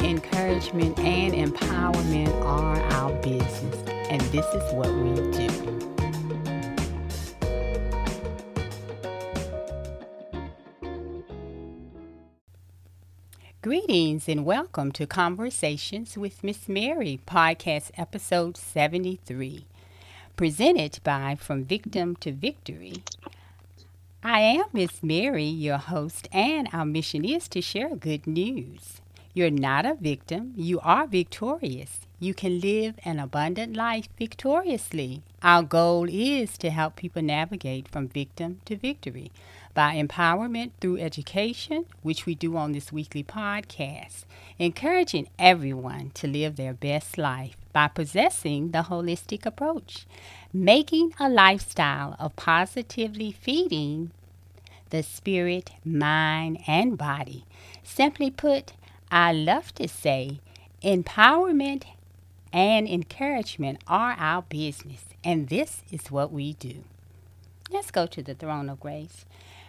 [0.00, 3.76] encouragement and empowerment are our business,
[4.10, 5.48] and this is what we do.
[13.62, 19.64] Greetings and welcome to Conversations with Miss Mary, podcast episode 73
[20.38, 23.02] presented by From Victim to Victory.
[24.22, 29.00] I am Miss Mary, your host, and our mission is to share good news.
[29.34, 32.00] You're not a victim, you are victorious.
[32.18, 35.22] You can live an abundant life victoriously.
[35.42, 39.30] Our goal is to help people navigate from victim to victory
[39.74, 44.24] by empowerment through education, which we do on this weekly podcast,
[44.58, 50.04] encouraging everyone to live their best life by possessing the holistic approach,
[50.52, 54.10] making a lifestyle of positively feeding
[54.90, 57.44] the spirit, mind, and body.
[57.84, 58.72] Simply put,
[59.10, 60.40] I love to say
[60.82, 61.84] empowerment
[62.52, 66.84] and encouragement are our business, and this is what we do.
[67.70, 69.24] Let's go to the throne of grace.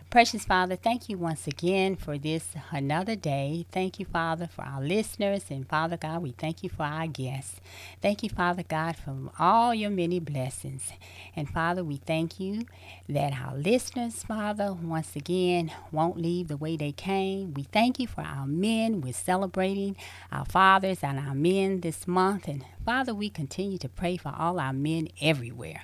[0.09, 3.67] Precious Father, thank you once again for this another day.
[3.71, 5.45] Thank you, Father, for our listeners.
[5.51, 7.61] And Father God, we thank you for our guests.
[8.01, 10.91] Thank you, Father God, for all your many blessings.
[11.35, 12.65] And Father, we thank you
[13.07, 17.53] that our listeners, Father, once again, won't leave the way they came.
[17.53, 19.01] We thank you for our men.
[19.01, 19.95] We're celebrating
[20.31, 22.47] our fathers and our men this month.
[22.47, 25.83] And Father, we continue to pray for all our men everywhere.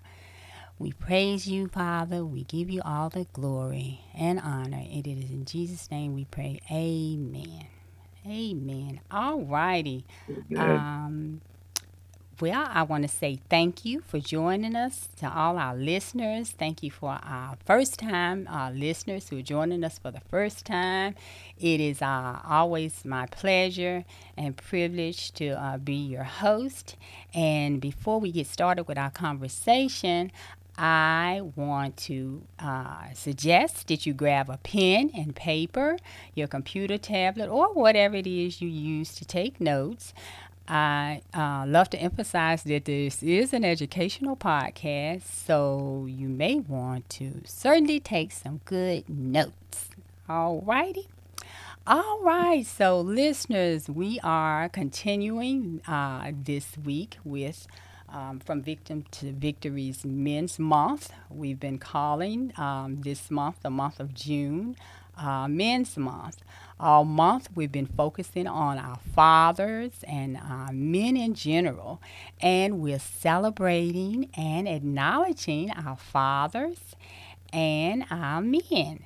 [0.77, 2.25] We praise you, Father.
[2.25, 4.83] We give you all the glory and honor.
[4.91, 6.59] And it is in Jesus' name we pray.
[6.69, 7.67] Amen.
[8.27, 8.99] Amen.
[9.09, 10.05] All righty.
[10.57, 11.39] Um,
[12.41, 16.49] well, I want to say thank you for joining us to all our listeners.
[16.51, 20.65] Thank you for our first time uh, listeners who are joining us for the first
[20.65, 21.15] time.
[21.57, 24.03] It is uh, always my pleasure
[24.35, 26.97] and privilege to uh, be your host.
[27.33, 30.33] And before we get started with our conversation,
[30.77, 35.97] I want to uh, suggest that you grab a pen and paper,
[36.33, 40.13] your computer tablet, or whatever it is you use to take notes.
[40.67, 47.09] I uh, love to emphasize that this is an educational podcast, so you may want
[47.11, 49.89] to certainly take some good notes.
[50.27, 51.07] All righty.
[51.87, 57.67] All right, so listeners, we are continuing uh, this week with
[58.15, 61.11] um, from Victim to Victory's Men's Month.
[61.29, 64.77] We've been calling um, this month, the month of June,
[65.17, 66.37] uh, Men's Month.
[66.79, 72.01] All month, we've been focusing on our fathers and uh, men in general,
[72.39, 76.95] and we're celebrating and acknowledging our fathers
[77.51, 79.05] and our men.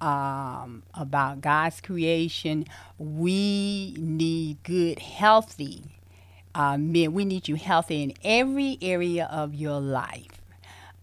[0.00, 2.66] um, about God's creation,
[2.98, 5.99] we need good, healthy
[6.54, 7.12] uh, men.
[7.12, 10.40] We need you healthy in every area of your life.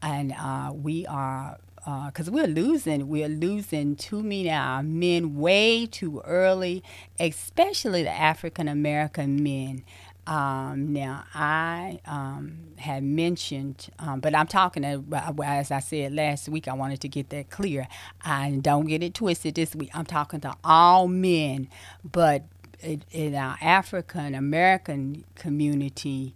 [0.01, 1.57] And uh, we are,
[2.05, 6.83] because uh, we're losing, we're losing too many our men way too early,
[7.19, 9.83] especially the African American men.
[10.27, 16.67] Um, now, I um, had mentioned, um, but I'm talking, as I said last week,
[16.67, 17.87] I wanted to get that clear.
[18.21, 19.89] I don't get it twisted this week.
[19.93, 21.69] I'm talking to all men,
[22.03, 22.43] but
[22.81, 26.33] in, our African American community,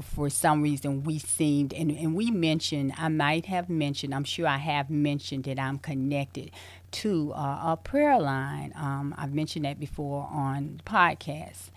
[0.00, 4.46] for some reason, we seemed, and, and we mentioned, I might have mentioned, I'm sure
[4.46, 6.52] I have mentioned that I'm connected
[6.92, 8.72] to uh, a prayer line.
[8.76, 11.70] Um, I've mentioned that before on podcasts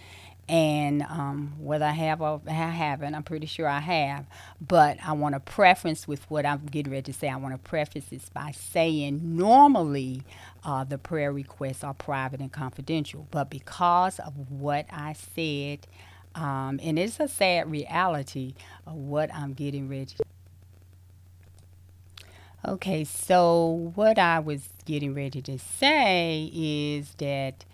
[0.49, 4.25] and um, whether I have or I haven't, I'm pretty sure I have.
[4.65, 7.29] But I want to preference with what I'm getting ready to say.
[7.29, 10.23] I want to preface this by saying normally
[10.63, 15.87] uh, the prayer requests are private and confidential, but because of what I said,
[16.35, 18.55] um, and it's a sad reality
[18.87, 20.15] of what I'm getting ready.
[22.65, 27.65] Okay, so what I was getting ready to say is that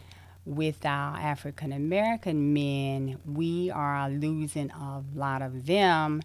[0.46, 6.24] with our African American men, we are losing a lot of them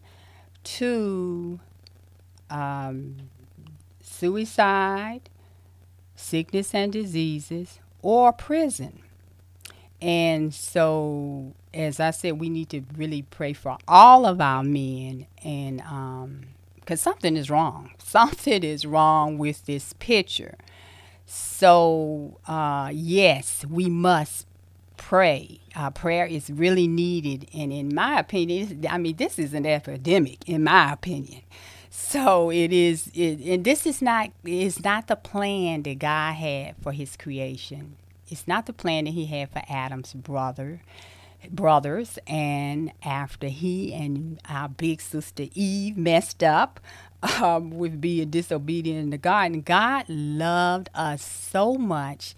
[0.65, 1.61] to
[2.49, 3.17] um,
[4.01, 5.29] suicide,
[6.25, 9.01] sickness and diseases, or prison.
[10.01, 15.27] And so, as I said, we need to really pray for all of our men,
[15.43, 17.93] and because um, something is wrong.
[17.99, 20.57] Something is wrong with this picture.
[21.27, 24.47] So, uh, yes, we must
[24.97, 25.61] pray.
[25.75, 27.49] Uh, prayer is really needed.
[27.55, 31.43] And in my opinion, I mean, this is an epidemic, in my opinion.
[31.97, 36.75] So it is, it, and this is not is not the plan that God had
[36.83, 37.95] for His creation.
[38.29, 40.83] It's not the plan that He had for Adam's brother,
[41.49, 42.19] brothers.
[42.27, 46.81] And after he and our big sister Eve messed up,
[47.41, 52.35] um, with being disobedient in the garden, God loved us so much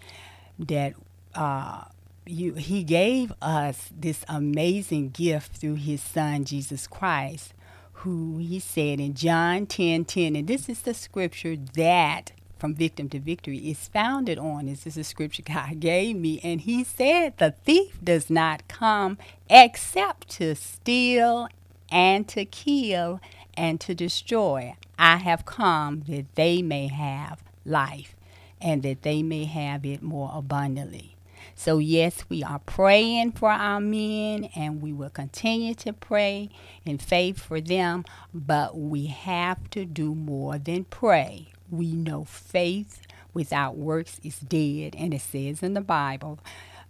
[0.59, 0.93] that
[1.33, 1.85] uh,
[2.27, 7.53] you, He gave us this amazing gift through His Son, Jesus Christ,
[7.97, 13.09] who He said in John 10 10, and this is the scripture that from victim
[13.09, 14.67] to victory is founded on.
[14.67, 18.67] Is this is a scripture God gave me, and He said, The thief does not
[18.67, 19.17] come
[19.49, 21.47] except to steal
[21.89, 23.19] and to kill
[23.55, 24.75] and to destroy.
[24.99, 28.15] I have come that they may have life
[28.61, 31.16] and that they may have it more abundantly.
[31.59, 36.49] So, yes, we are praying for our men and we will continue to pray
[36.85, 41.47] in faith for them, but we have to do more than pray.
[41.71, 43.01] We know faith
[43.33, 46.39] without works is dead, and it says in the Bible,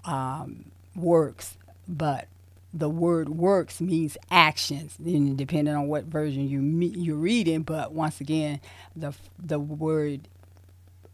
[0.03, 0.65] um,
[0.97, 2.27] works, but
[2.73, 7.63] the word works means actions, and depending on what version you you're reading.
[7.63, 8.59] But once again,
[8.97, 10.27] the the word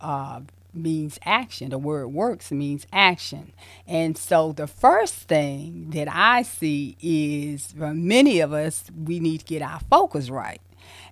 [0.02, 0.42] uh,
[0.74, 1.70] means action.
[1.70, 3.54] The word works means action.
[3.88, 9.40] And so the first thing that I see is for many of us, we need
[9.40, 10.62] to get our focus right.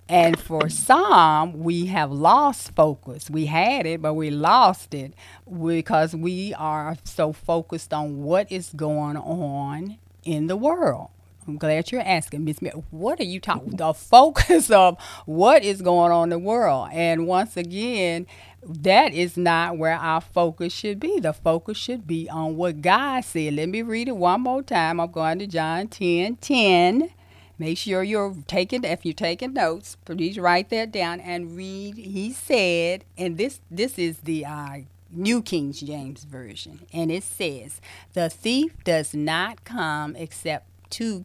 [0.08, 3.30] And for some, we have lost focus.
[3.30, 5.14] We had it, but we lost it
[5.46, 11.08] because we are so focused on what is going on in the world.
[11.46, 12.58] I'm glad you're asking, Miss.
[12.90, 13.76] What are you talking?
[13.76, 18.26] The focus of what is going on in the world, and once again,
[18.64, 21.18] that is not where our focus should be.
[21.20, 23.54] The focus should be on what God said.
[23.54, 25.00] Let me read it one more time.
[25.00, 27.10] I'm going to John 10 10.
[27.58, 31.96] Make sure you're taking if you're taking notes, please write that down and read.
[31.96, 34.78] He said, and this this is the uh,
[35.10, 37.80] New King James Version, and it says,
[38.14, 41.24] The thief does not come except to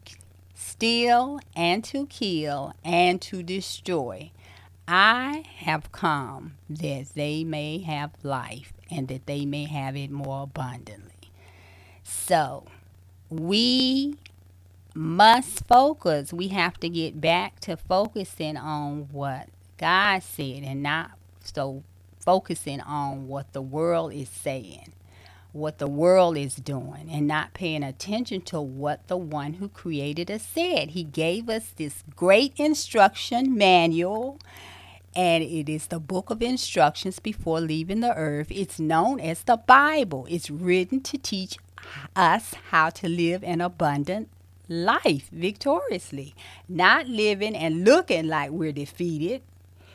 [0.54, 4.30] steal and to kill and to destroy.
[4.90, 10.44] I have come that they may have life and that they may have it more
[10.44, 11.12] abundantly.
[12.02, 12.64] So,
[13.28, 14.16] we
[14.94, 16.32] must focus.
[16.32, 21.10] We have to get back to focusing on what God said and not
[21.44, 21.82] so
[22.20, 24.92] focusing on what the world is saying,
[25.52, 30.30] what the world is doing, and not paying attention to what the one who created
[30.30, 30.90] us said.
[30.90, 34.38] He gave us this great instruction manual.
[35.14, 38.48] And it is the book of instructions before leaving the earth.
[38.50, 40.26] It's known as the Bible.
[40.28, 41.56] It's written to teach
[42.14, 44.28] us how to live an abundant
[44.68, 46.34] life victoriously,
[46.68, 49.42] not living and looking like we're defeated,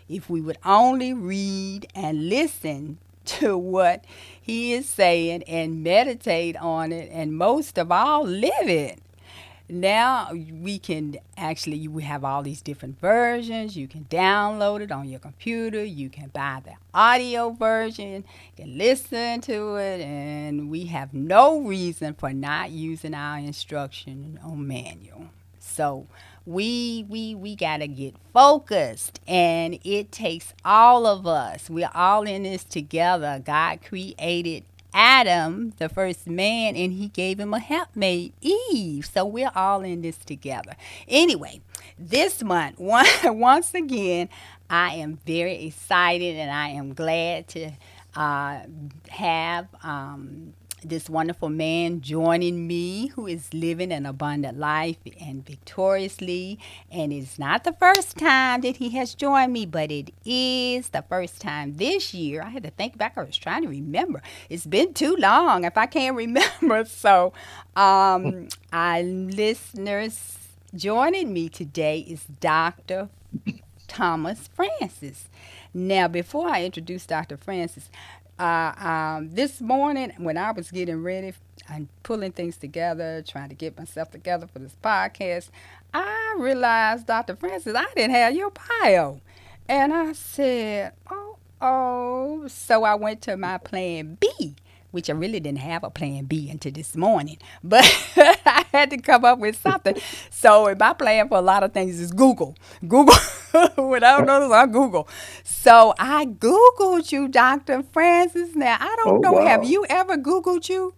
[0.10, 4.03] if we would only read and listen to what
[4.41, 9.00] he is saying and meditate on it and most of all live it
[9.74, 13.75] now we can actually we have all these different versions.
[13.75, 15.84] You can download it on your computer.
[15.84, 18.24] You can buy the audio version.
[18.58, 20.01] You can listen to it.
[20.01, 25.27] And we have no reason for not using our instruction on manual.
[25.60, 26.08] So
[26.46, 29.20] we we we got to get focused.
[29.27, 31.70] And it takes all of us.
[31.70, 33.42] We're all in this together.
[33.44, 34.63] God created
[34.94, 39.06] Adam, the first man, and he gave him a helpmate, Eve.
[39.06, 40.76] So we're all in this together.
[41.08, 41.62] Anyway,
[41.98, 44.30] this month, once again,
[44.70, 47.72] I am very excited and I am glad to
[48.16, 48.62] uh,
[49.10, 56.60] have um, this wonderful man joining me who is living an abundant life and victoriously.
[56.92, 61.04] And it's not the first time that he has joined me, but it is the
[61.04, 62.42] first time this year.
[62.42, 63.13] I had to think back.
[63.18, 64.22] I was trying to remember.
[64.50, 66.86] It's been too long if I can't remember.
[66.86, 67.34] So,
[67.75, 70.38] um, our listeners
[70.75, 73.10] joining me today is Dr.
[73.88, 75.30] Thomas Francis.
[75.74, 77.38] Now, before I introduce Dr.
[77.38, 77.90] Francis,
[78.44, 81.34] uh, um, this morning when I was getting ready
[81.70, 85.50] and pulling things together, trying to get myself together for this podcast,
[85.94, 87.38] I realized, Dr.
[87.38, 89.22] Francis, I didn't have your bio.
[89.70, 92.48] And I said, oh, oh.
[92.50, 94.56] So I went to my plan B
[94.92, 97.84] which I really didn't have a plan B until this morning, but
[98.16, 99.96] I had to come up with something.
[100.32, 102.56] So my plan for a lot of things is Google.
[102.88, 103.15] Google,
[103.75, 105.08] when I don't know this, I Google.
[105.44, 107.84] So I Googled you, Dr.
[107.84, 108.56] Francis.
[108.56, 109.46] Now, I don't oh, know, wow.
[109.46, 110.96] have you ever Googled you?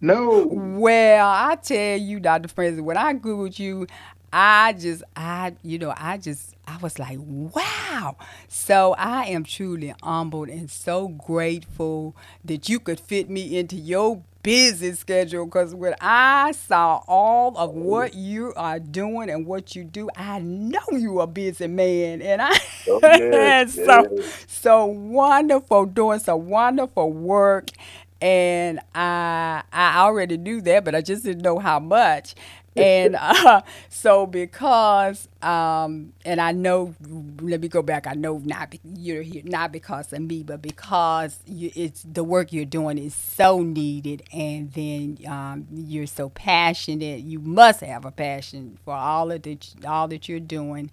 [0.00, 0.46] No.
[0.46, 2.48] Well, I tell you, Dr.
[2.48, 3.86] Francis, when I Googled you,
[4.30, 8.16] I just, I, you know, I just, I was like, wow.
[8.48, 14.22] So I am truly humbled and so grateful that you could fit me into your
[14.46, 17.72] busy schedule because when I saw all of oh.
[17.72, 22.22] what you are doing and what you do, I know you are a busy man.
[22.22, 22.56] And I
[22.88, 24.44] oh, yes, so yes.
[24.46, 27.70] so wonderful doing some wonderful work.
[28.20, 32.36] And I I already knew that, but I just didn't know how much
[32.76, 36.94] and uh, so because um, and I know
[37.40, 41.38] let me go back I know not you're here not because of me but because
[41.46, 47.20] you, it's the work you're doing is so needed and then um, you're so passionate
[47.20, 50.90] you must have a passion for all of the all that you're doing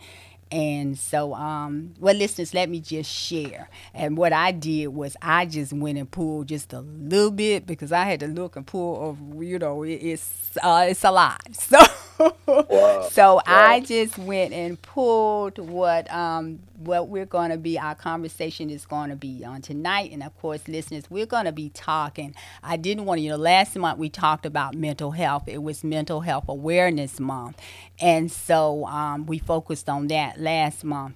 [0.53, 3.69] and so, um, well, listeners, let me just share.
[3.91, 7.91] And what I did was I just went and pulled just a little bit because
[7.91, 11.41] I had to look and pull of, you know, it, it's uh, it's a lot.
[12.15, 12.29] So,
[12.69, 13.07] wow.
[13.09, 13.41] so wow.
[13.47, 17.79] I just went and pulled what um what we're going to be.
[17.79, 21.51] Our conversation is going to be on tonight, and of course, listeners, we're going to
[21.51, 22.35] be talking.
[22.61, 25.47] I didn't want to, you know, last month we talked about mental health.
[25.47, 27.59] It was Mental Health Awareness Month,
[28.03, 31.15] and so um, we focused on that last month.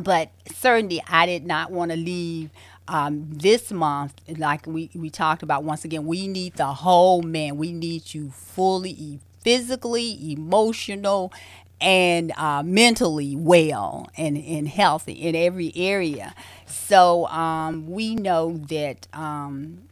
[0.00, 2.50] But certainly, I did not want to leave
[2.86, 7.56] um, this month, like we, we talked about once again, we need the whole man.
[7.56, 11.32] We need you fully, physically, emotional,
[11.80, 16.32] and uh, mentally well and, and healthy in every area.
[16.66, 19.82] So um, we know that um,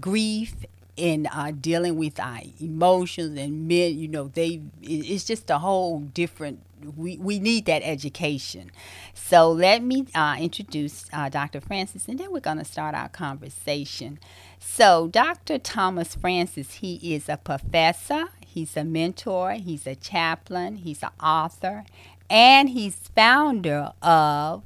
[0.00, 0.54] grief
[0.96, 6.00] in uh, dealing with our emotions and men, you know, they it's just a whole
[6.00, 6.60] different.
[6.96, 8.72] We, we need that education.
[9.14, 11.60] So let me uh, introduce uh, Dr.
[11.60, 14.18] Francis, and then we're going to start our conversation.
[14.58, 15.58] So Dr.
[15.58, 18.30] Thomas Francis, he is a professor.
[18.44, 19.52] He's a mentor.
[19.52, 20.76] He's a chaplain.
[20.76, 21.84] He's an author,
[22.28, 24.62] and he's founder of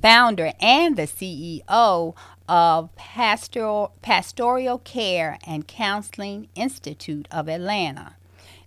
[0.00, 2.14] founder and the CEO
[2.50, 8.16] of Pastoral, Pastoral Care and Counseling Institute of Atlanta.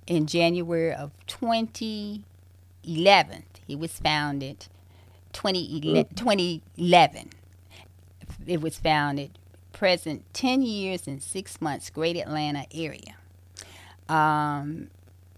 [0.07, 4.67] In January of 2011, It was founded.
[5.33, 7.29] 2011, 2011.
[8.47, 9.37] It was founded.
[9.73, 13.17] Present 10 years and six months, Great Atlanta area.
[14.07, 14.87] Um,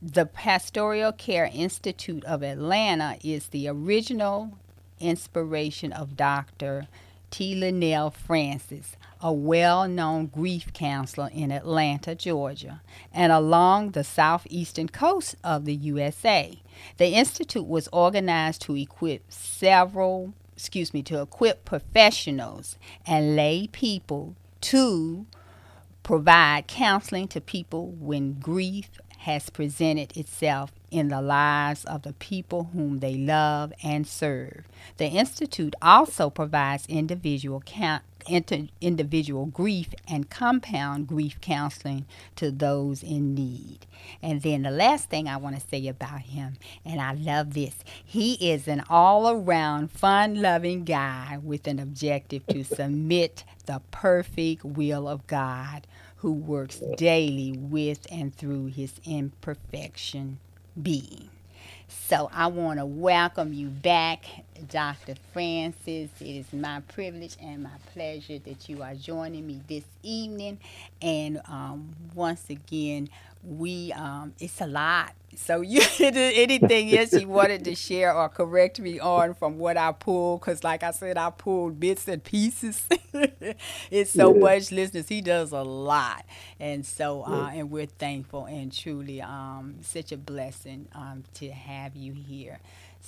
[0.02, 4.52] the Pastoral Care Institute of Atlanta is the original
[5.00, 6.88] inspiration of Dr.
[7.36, 7.54] T.
[7.54, 12.82] Linnell Francis, a well known grief counselor in Atlanta, Georgia,
[13.14, 16.58] and along the southeastern coast of the USA.
[16.96, 24.38] The Institute was organized to equip several, excuse me, to equip professionals and lay people
[24.62, 25.26] to
[26.04, 32.70] provide counseling to people when grief has presented itself in the lives of the people
[32.74, 34.66] whom they love and serve.
[34.98, 43.04] The Institute also provides individual count, inter, individual grief and compound grief counseling to those
[43.04, 43.86] in need.
[44.22, 47.76] And then the last thing I want to say about him, and I love this,
[48.04, 54.64] he is an all around fun loving guy with an objective to submit the perfect
[54.64, 55.88] will of God
[56.18, 60.40] who works daily with and through his imperfection
[60.82, 61.30] being.
[61.88, 64.26] So I want to welcome you back,
[64.70, 65.16] Dr.
[65.34, 66.10] Francis.
[66.20, 70.60] It is my privilege and my pleasure that you are joining me this evening.
[71.02, 73.10] And um, once again,
[73.46, 78.80] we um, it's a lot so you anything else you wanted to share or correct
[78.80, 80.42] me on from what I pulled?
[80.42, 82.88] Because like I said, I pulled bits and pieces.
[83.92, 84.40] it's so yeah.
[84.40, 85.08] much, listeners.
[85.08, 86.26] He does a lot,
[86.60, 91.96] and so uh, and we're thankful and truly um, such a blessing um, to have
[91.96, 92.60] you here.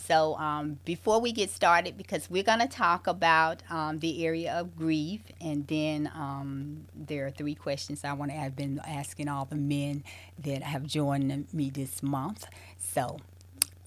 [0.06, 4.54] So, um, before we get started, because we're going to talk about um, the area
[4.54, 9.28] of grief, and then um, there are three questions I want to have been asking
[9.28, 10.04] all the men
[10.44, 12.46] that have joined me this month.
[12.80, 13.18] So,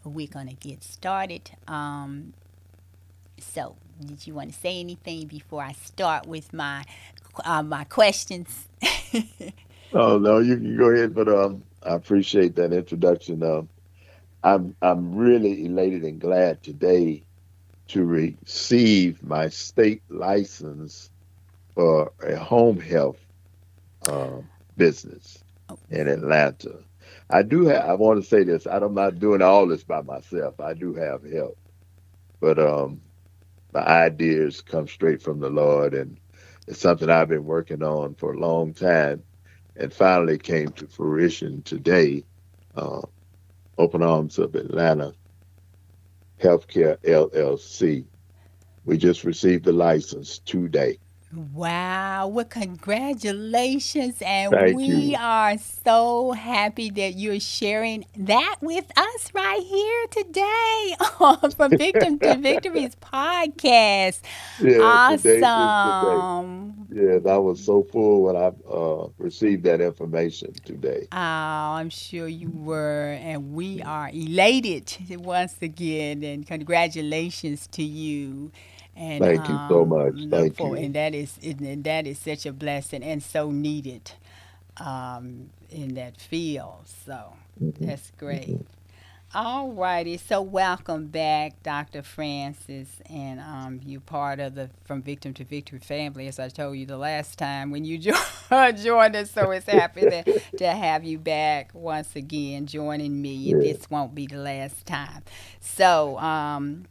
[0.02, 1.52] we're going to get started.
[1.68, 2.34] Um,
[3.38, 6.84] so, did you want to say anything before I start with my
[7.44, 8.68] uh, my questions?
[9.94, 13.42] oh no, you can go ahead, but um, I appreciate that introduction.
[13.42, 13.68] Um,
[14.42, 17.24] I'm I'm really elated and glad today
[17.88, 21.10] to receive my state license
[21.74, 23.18] for a home health
[24.08, 24.38] uh,
[24.76, 25.78] business oh.
[25.90, 26.78] in Atlanta.
[27.28, 27.84] I do have.
[27.84, 28.66] I want to say this.
[28.66, 30.58] I'm not doing all this by myself.
[30.60, 31.58] I do have help,
[32.40, 33.00] but um,
[33.72, 36.16] my ideas come straight from the Lord, and
[36.66, 39.22] it's something I've been working on for a long time,
[39.76, 42.24] and finally came to fruition today.
[42.74, 43.02] Uh,
[43.80, 45.14] Open Arms of Atlanta
[46.38, 48.04] Healthcare LLC.
[48.84, 50.98] We just received the license today.
[51.32, 52.28] Wow.
[52.28, 54.16] Well, congratulations.
[54.20, 55.16] And Thank we you.
[55.18, 62.18] are so happy that you're sharing that with us right here today on From Victim
[62.20, 64.20] to Victory's podcast.
[64.58, 66.88] Yeah, awesome.
[66.90, 71.08] Yeah, I was so full when I uh, received that information today.
[71.12, 73.16] Oh, I'm sure you were.
[73.20, 76.22] And we are elated once again.
[76.22, 78.52] And congratulations to you.
[79.00, 80.28] And, Thank you so um, much.
[80.28, 80.84] Thank for, you.
[80.84, 84.12] And that is and that is such a blessing and so needed
[84.76, 86.82] um, in that field.
[87.06, 87.86] So mm-hmm.
[87.86, 88.48] that's great.
[88.48, 88.62] Mm-hmm.
[89.32, 90.18] All righty.
[90.18, 92.02] So welcome back, Dr.
[92.02, 96.76] Francis, and um, you part of the From Victim to Victory family, as I told
[96.76, 97.96] you the last time when you
[98.50, 99.30] jo- joined us.
[99.30, 103.34] So it's happy to, to have you back once again, joining me.
[103.34, 103.58] Yeah.
[103.58, 105.22] This won't be the last time.
[105.60, 106.84] So um,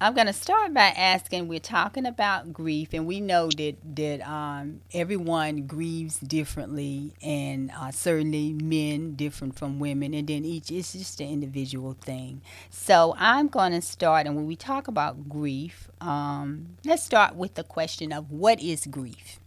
[0.00, 4.20] I'm going to start by asking we're talking about grief, and we know that, that
[4.20, 10.92] um, everyone grieves differently, and uh, certainly men different from women, and then each is
[10.92, 12.42] just an individual thing.
[12.70, 17.54] So I'm going to start, and when we talk about grief, um, let's start with
[17.54, 19.40] the question of what is grief?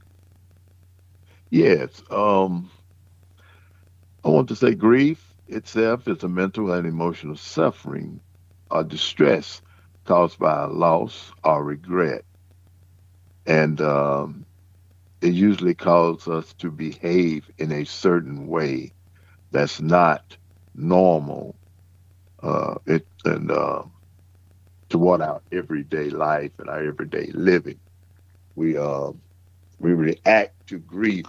[1.49, 2.03] Yes.
[2.11, 2.69] Um,
[4.25, 8.19] I want to say grief itself is a mental and emotional suffering
[8.69, 9.61] or distress
[10.11, 12.25] caused by loss or regret.
[13.47, 14.45] And um,
[15.21, 18.93] it usually causes us to behave in a certain way
[19.51, 20.37] that's not
[20.75, 21.57] normal
[22.43, 23.83] uh, it, and uh,
[24.89, 27.79] toward our everyday life and our everyday living.
[28.55, 29.11] We uh,
[29.79, 31.27] we react to grief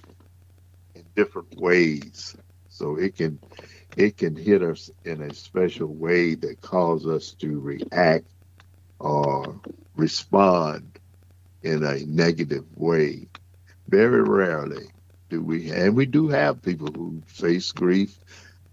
[0.94, 2.36] in different ways,
[2.68, 3.40] so it can
[3.96, 8.26] it can hit us in a special way that causes us to react
[9.02, 9.60] or
[9.96, 10.98] respond
[11.62, 13.26] in a negative way.
[13.88, 14.86] Very rarely
[15.28, 18.18] do we, and we do have people who face grief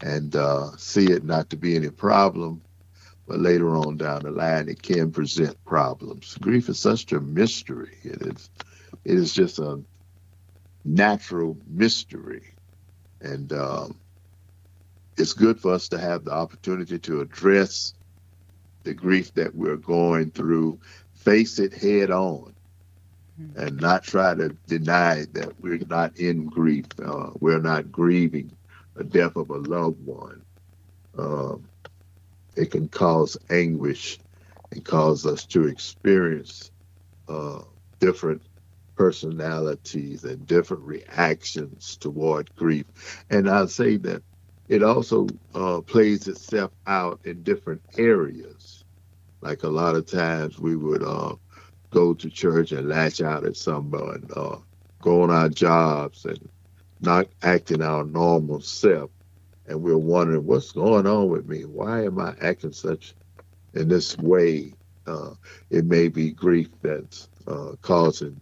[0.01, 2.61] and uh, see it not to be any problem,
[3.27, 6.37] but later on down the line it can present problems.
[6.39, 7.97] Grief is such a mystery.
[8.03, 8.49] It is,
[9.03, 9.81] it is just a
[10.85, 12.53] natural mystery,
[13.19, 13.97] and um,
[15.17, 17.93] it's good for us to have the opportunity to address
[18.83, 20.79] the grief that we're going through,
[21.13, 22.53] face it head on
[23.39, 23.59] mm-hmm.
[23.59, 26.85] and not try to deny that we're not in grief.
[27.03, 28.51] Uh, we're not grieving
[28.95, 30.41] the death of a loved one.
[31.17, 31.67] Um,
[32.55, 34.19] it can cause anguish
[34.71, 36.71] and cause us to experience
[37.27, 37.61] uh,
[37.99, 38.41] different
[38.95, 43.23] personalities and different reactions toward grief.
[43.29, 44.21] And I say that
[44.69, 48.85] it also uh, plays itself out in different areas.
[49.41, 51.35] Like a lot of times we would uh,
[51.89, 54.57] go to church and latch out at someone, uh,
[55.01, 56.49] go on our jobs and
[57.01, 59.09] not acting our normal self.
[59.67, 61.63] And we're wondering, what's going on with me?
[61.65, 63.15] Why am I acting such
[63.73, 64.73] in this way?
[65.07, 65.31] Uh,
[65.71, 68.39] it may be grief that's uh, causing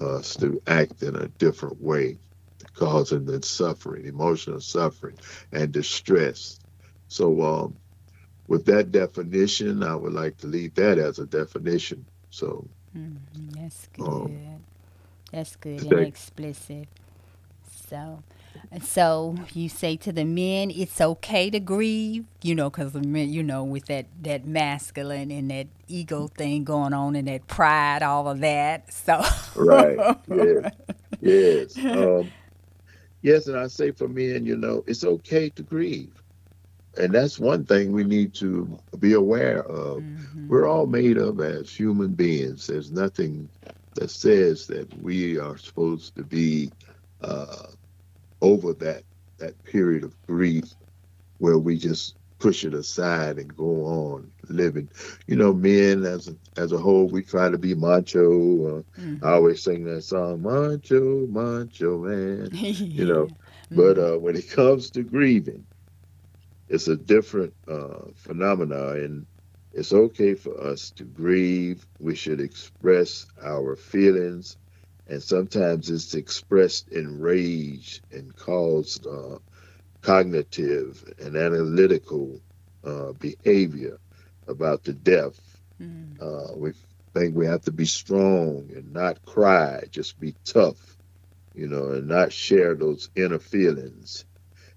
[0.00, 2.18] us to act in a different way,
[2.74, 5.16] causing the suffering, emotional suffering,
[5.52, 6.60] and distress.
[7.08, 7.76] So, um,
[8.48, 12.06] with that definition, I would like to leave that as a definition.
[12.30, 14.04] So, Mhm, That's good.
[14.06, 14.64] Um,
[15.32, 16.88] That's good and explicit.
[17.86, 18.22] So,
[18.82, 23.32] so you say to the men, it's okay to grieve, you know, because the men,
[23.32, 28.02] you know, with that that masculine and that ego thing going on and that pride,
[28.02, 28.92] all of that.
[28.92, 29.22] So,
[29.54, 30.64] right, yes,
[31.20, 32.32] yes, um,
[33.24, 36.22] yes, and I say for men, you know, it's okay to grieve,
[36.98, 40.04] and that's one thing we need to be aware of.
[40.04, 40.48] Mhm.
[40.48, 42.68] We're all made up as human beings.
[42.68, 43.50] There's nothing
[43.96, 46.72] that says that we are supposed to be
[47.22, 47.68] uh,
[48.42, 49.04] over that
[49.38, 50.74] that period of grief
[51.38, 54.90] where we just push it aside and go on living.
[55.26, 58.78] You know, men as a, as a whole, we try to be macho.
[58.78, 59.22] Uh, Mhm.
[59.22, 62.52] I always sing that song, Macho, Macho Man.
[62.94, 63.32] you know,
[63.72, 65.66] But uh, when it comes to grieving,
[66.68, 69.26] it's a different uh, phenomena, and
[69.72, 71.86] it's okay for us to grieve.
[71.98, 74.56] We should express our feelings,
[75.06, 79.38] and sometimes it's expressed in rage and caused uh,
[80.02, 82.40] cognitive and analytical
[82.84, 83.98] uh, behavior
[84.48, 85.40] about the death.
[85.80, 86.20] Mhm.
[86.20, 86.72] Uh, we
[87.14, 90.96] think we have to be strong and not cry, just be tough,
[91.54, 94.24] you know, and not share those inner feelings.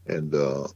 [0.06, 0.68] And uh,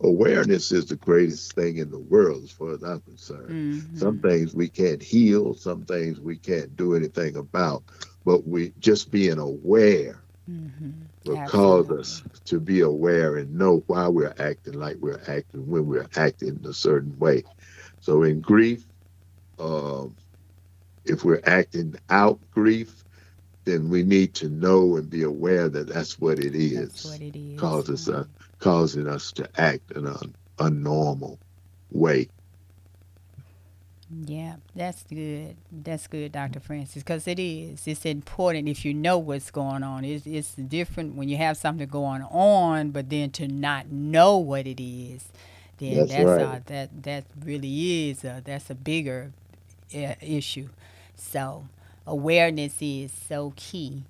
[0.00, 3.56] awareness is the greatest thing in the world, as far as I'm concerned.
[3.56, 3.98] Mhm.
[3.98, 7.84] Some things we can't heal, some things we can't do anything about,
[8.24, 11.10] but we just being aware Mhm.
[11.24, 15.86] will cause us to be aware and know why we're acting like we're acting when
[15.86, 17.44] we're acting in a certain way.
[18.06, 18.86] So in grief,
[19.58, 20.14] um,
[21.06, 23.02] if we're acting out grief,
[23.64, 27.20] then we need to know and be aware that that's what it is, That's what
[27.20, 27.58] it is.
[27.58, 28.28] causes us,
[28.60, 30.16] causing us to act in a,
[30.60, 31.40] a normal
[31.90, 32.28] way.
[34.24, 35.56] Yeah, that's good.
[35.72, 36.60] That's good, Dr.
[36.60, 37.88] Francis, because it is.
[37.88, 40.04] It's important if you know what's going on.
[40.04, 44.68] It's, it's different when you have something going on, but then to not know what
[44.68, 45.26] it is,
[45.78, 46.38] then That's that's, right.
[46.38, 49.32] uh, that that really is uh, that's a bigger
[49.94, 50.68] uh, issue.
[51.14, 51.68] So
[52.06, 54.04] awareness is so key.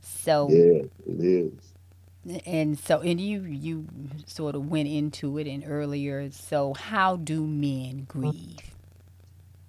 [0.00, 1.74] So Yeah, it is.
[2.46, 3.86] and so and you you
[4.26, 6.30] sort of went into it in earlier.
[6.30, 8.74] So how do men grieve?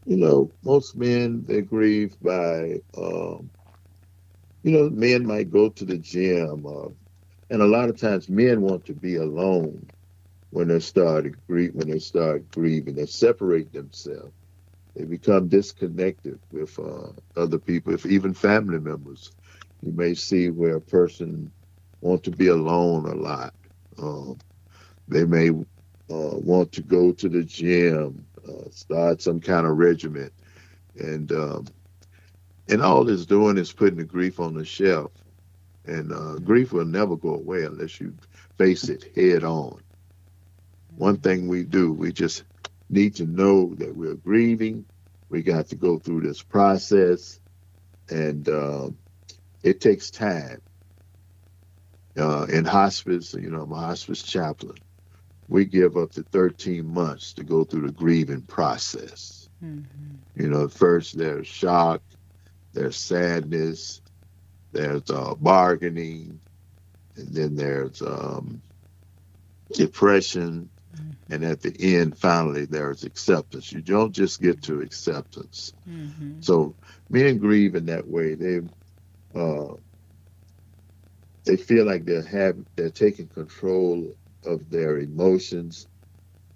[0.05, 3.49] you know, most men they grieve by, um,
[4.63, 6.89] you know, men might go to the gym, uh,
[7.49, 9.89] and a lot of times men want to be alone
[10.51, 11.75] when they start grieve.
[11.75, 14.33] When they start grieving, they separate themselves.
[14.95, 19.31] They become disconnected with uh, other people, if even family members.
[19.81, 21.51] You may see where a person
[22.01, 23.53] want to be alone a lot.
[23.99, 24.41] Um,
[25.07, 25.53] they may uh,
[26.09, 30.33] want to go to the gym, uh, start some kind of regiment,
[30.97, 31.73] and um,
[32.69, 35.11] and all it's doing is putting the grief on the shelf.
[35.85, 38.15] And uh, grief will never go away unless you
[38.57, 39.81] face it head on.
[41.01, 42.43] One thing we do, we just
[42.87, 44.85] need to know that we're grieving.
[45.29, 47.39] We got to go through this process,
[48.11, 48.97] and um
[49.63, 50.61] it takes time.
[52.15, 54.77] Uh, in hospice, you know, I'm a hospice chaplain.
[55.47, 59.49] We give up to 13 months to go through the grieving process.
[59.63, 59.85] Mhm.
[60.35, 62.03] You know, first there's shock,
[62.73, 64.03] there's sadness,
[64.71, 66.39] there's uh, bargaining,
[67.15, 68.61] and then there's um,
[69.73, 70.69] depression,
[71.31, 73.71] and at the end, finally, there's acceptance.
[73.73, 75.73] You don't just get to acceptance.
[75.87, 76.43] Mhm.
[76.43, 76.77] So
[77.09, 78.35] men grieve in that way.
[78.35, 78.61] They
[79.35, 79.75] uh,
[81.45, 84.15] they feel like they're have they're taking control
[84.45, 85.87] of their emotions,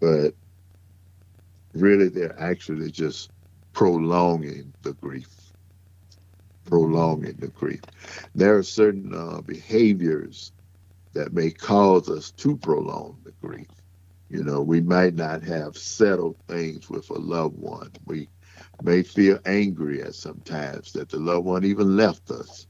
[0.02, 0.36] but
[1.74, 3.32] really they're actually just
[3.74, 5.54] prolonging the grief.
[6.66, 7.84] Prolonging the grief.
[8.36, 10.54] There are certain uh, behaviors
[11.14, 13.75] that may cause us to prolong the grief.
[14.30, 17.92] You know, we might not have settled things with a loved one.
[18.06, 18.30] We
[18.82, 22.68] may feel angry at sometimes that the loved one even left us.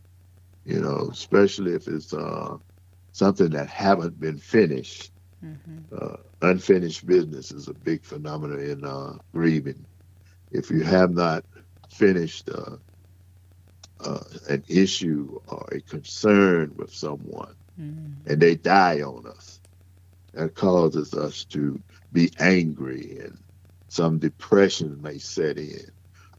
[0.65, 2.57] You know, especially if it's uh,
[3.11, 5.11] something that haven't been finished.
[5.43, 5.81] Mm-hmm.
[5.91, 9.85] Uh, unfinished business is a big phenomenon in uh, grieving.
[10.51, 11.45] If you have not
[11.89, 12.77] finished uh,
[13.99, 18.25] uh, an issue or a concern with someone Mm-hmm.
[18.25, 19.54] and they die on us,
[20.35, 23.39] that causes us to be angry and
[23.89, 25.91] some depression may set in.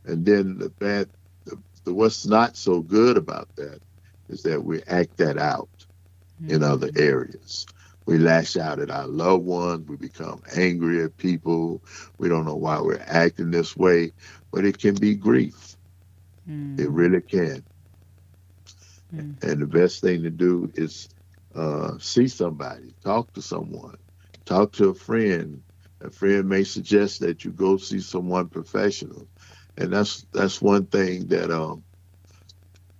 [0.04, 1.10] And then the bad,
[1.46, 3.80] the, the what's not so good about that
[4.28, 5.86] is that we act that out
[6.48, 6.96] in other Mm-hmm.
[6.96, 7.66] areas.
[8.06, 9.88] We lash out at our loved ones.
[9.88, 11.82] We become angry at people.
[12.18, 14.12] We don't know why we're acting this way,
[14.52, 15.76] but it can be grief.
[16.48, 16.78] Mm-hmm.
[16.78, 17.64] It really can.
[19.14, 19.36] Mm.
[19.42, 21.08] And the best thing to do is
[21.56, 23.96] uh, see somebody, talk to someone,
[24.46, 25.62] talk to a friend.
[26.02, 29.28] A friend may suggest that you go see someone professional,
[29.76, 31.84] and that's that's one thing that um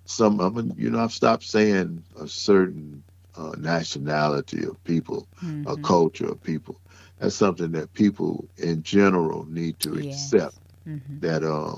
[0.07, 3.05] some I mean, you know I've stopped saying a certain
[3.37, 5.29] uh, nationality of people,
[5.65, 5.79] a Mhm.
[5.79, 6.81] culture of people.
[7.19, 9.95] That's something that people in general need to Yes.
[9.95, 11.23] accept Mhm.
[11.23, 11.77] that uh,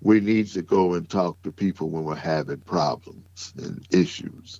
[0.00, 4.58] we need to go and talk to people when we're having problems and issues.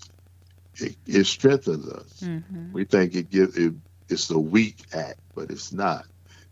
[0.79, 2.21] It, it strengthens us.
[2.23, 2.73] Mhm.
[2.73, 3.75] We think it gives it,
[4.09, 6.07] it's a weak act, but it's not.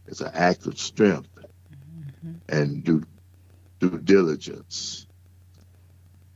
[0.07, 1.29] It's an act of strength
[2.25, 2.37] Mhm.
[2.49, 3.03] and due
[3.81, 5.07] due diligence.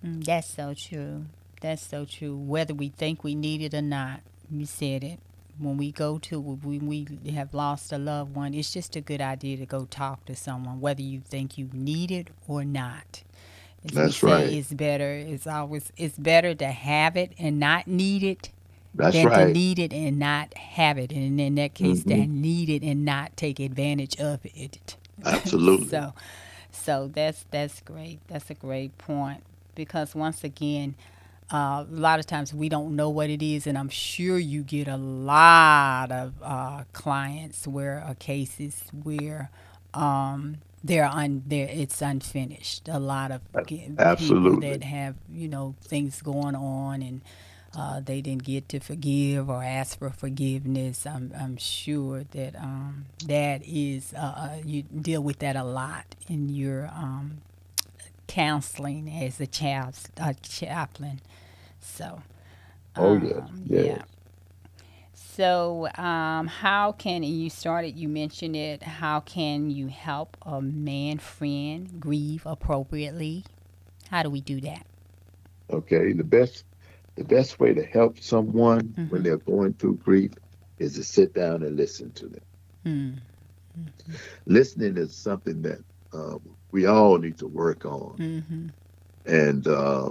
[0.04, 1.26] Mm, That's so true.
[1.60, 2.36] That's so true.
[2.36, 4.20] Whether we think we need it or not,
[4.50, 5.18] you said it.
[5.58, 9.20] When we go to when we have lost a loved one, it's just a good
[9.20, 13.24] idea to go talk to someone, whether you think you need it or not.
[13.84, 14.52] As we That's say, right.
[14.54, 15.12] it's better.
[15.12, 18.50] It's always it's better to have it and not need it
[18.94, 22.28] That's than to need it and not have it, and in that case, to Mhm.
[22.30, 24.96] need it and not take advantage of it.
[25.24, 25.88] Absolutely.
[25.88, 26.14] so,
[26.72, 28.20] so that's that's great.
[28.28, 29.42] That's a great point
[29.74, 30.94] because once again,
[31.52, 34.62] uh, a lot of times we don't know what it is, and I'm sure you
[34.62, 39.50] get a lot of uh, clients where uh, cases where
[39.94, 42.88] um, they're un there it's unfinished.
[42.88, 44.68] A lot of ge- people absolutely.
[44.70, 47.22] that have you know things going on and.
[47.76, 51.06] Uh, they didn't get to forgive or ask for forgiveness.
[51.06, 56.16] I'm, I'm sure that um, that is uh, uh, you deal with that a lot
[56.28, 57.38] in your um,
[58.28, 61.20] counseling as a child a chaplain.
[61.80, 62.22] So,
[62.96, 63.98] Oh, um, yes.
[63.98, 64.02] yeah.
[65.38, 67.96] So, um, how can you started?
[67.96, 68.82] You mentioned it.
[68.82, 73.44] How can you help a man friend grieve appropriately?
[74.10, 74.84] How do we do that?
[75.70, 76.12] Okay.
[76.12, 76.64] The best
[77.14, 79.24] the best way to help someone when Mhm.
[79.24, 80.32] they're going through grief
[80.78, 82.42] is to sit down and listen to them.
[82.84, 83.18] Mm.
[84.46, 86.40] Listening is something that um,
[86.72, 88.16] we all need to work on.
[88.18, 88.66] Mm-hmm.
[89.26, 90.10] And uh,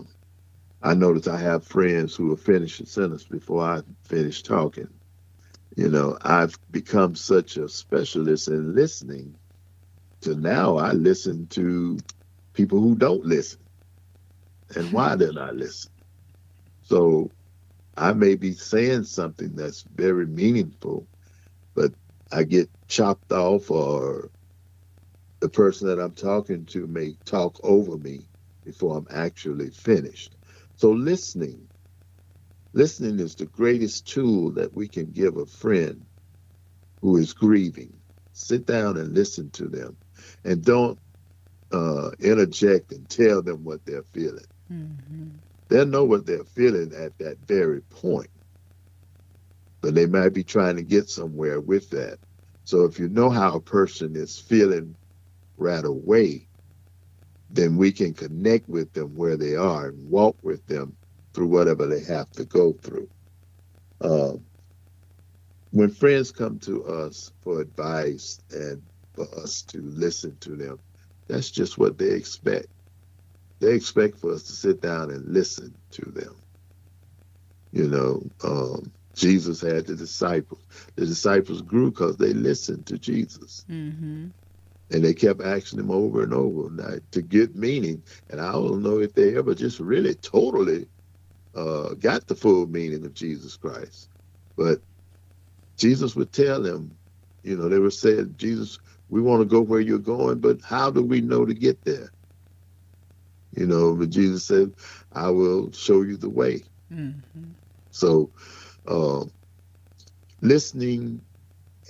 [0.81, 4.87] I notice I have friends who will finish a sentence before I finish talking.
[5.77, 9.37] You know, I've become such a specialist in listening
[10.21, 11.99] to now I listen to
[12.53, 13.61] people who don't listen
[14.75, 15.93] and why they're not listening.
[16.83, 17.31] So
[17.97, 21.07] I may be saying something that's very meaningful,
[21.75, 21.93] but
[22.31, 24.31] I get chopped off or
[25.41, 28.29] the person that I'm talking to may talk over me
[28.65, 30.35] before I'm actually finished.
[30.75, 31.66] So listening,
[32.77, 36.05] listening is the greatest tool that we can give a friend
[37.01, 37.91] who is grieving.
[38.33, 39.97] Sit down and listen to them,
[40.43, 40.99] and don't
[41.71, 44.45] uh, interject and tell them what they're feeling.
[44.71, 45.29] Mm-hmm.
[45.69, 48.29] They'll know what they're feeling at that very point,
[49.81, 52.19] but they might be trying to get somewhere with that.
[52.63, 54.95] So if you know how a person is feeling
[55.57, 56.47] right away,
[57.49, 60.95] then we can connect with them where they are and walk with them
[61.37, 63.09] through whatever they have to go through.
[64.01, 64.45] Um,
[65.71, 68.83] when friends come to us for advice and
[69.15, 70.79] for us to listen to them,
[71.29, 72.67] that's just what they expect.
[73.61, 76.41] They expect for us to sit down and listen to them.
[77.73, 80.67] You know, um, Jesus had the disciples.
[80.95, 84.27] The disciples grew because they listened to Jesus Mm-hmm.
[84.91, 88.03] and they kept asking him over and over now, to get meaning.
[88.29, 90.87] And I don't know if they ever just really totally
[91.55, 94.09] uh, got the full meaning of Jesus Christ.
[94.55, 94.81] But
[95.77, 96.97] Jesus would tell them,
[97.43, 98.79] you know, they would say, Jesus,
[99.09, 102.11] we want to go where you're going, but how do we know to get there?
[103.55, 104.73] You know, but Jesus said,
[105.13, 106.63] I will show you the way.
[106.91, 107.51] Mm-hmm.
[107.91, 108.31] So,
[108.87, 109.25] uh,
[110.41, 111.21] listening,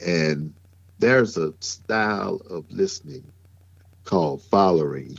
[0.05, 0.53] and
[0.99, 3.31] there's a style of listening
[4.03, 5.17] called following,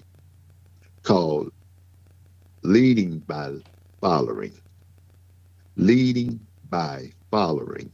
[1.02, 1.52] called
[2.62, 3.52] leading by
[4.00, 4.54] following.
[5.76, 7.92] Leading by following.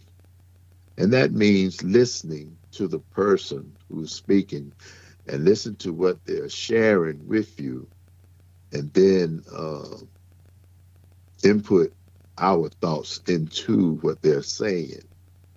[0.99, 4.73] And that means listening to the person who's speaking
[5.27, 7.89] and listen to what they're sharing with you
[8.73, 9.99] and then uh,
[11.45, 11.95] input
[12.39, 15.03] our thoughts into what they're saying,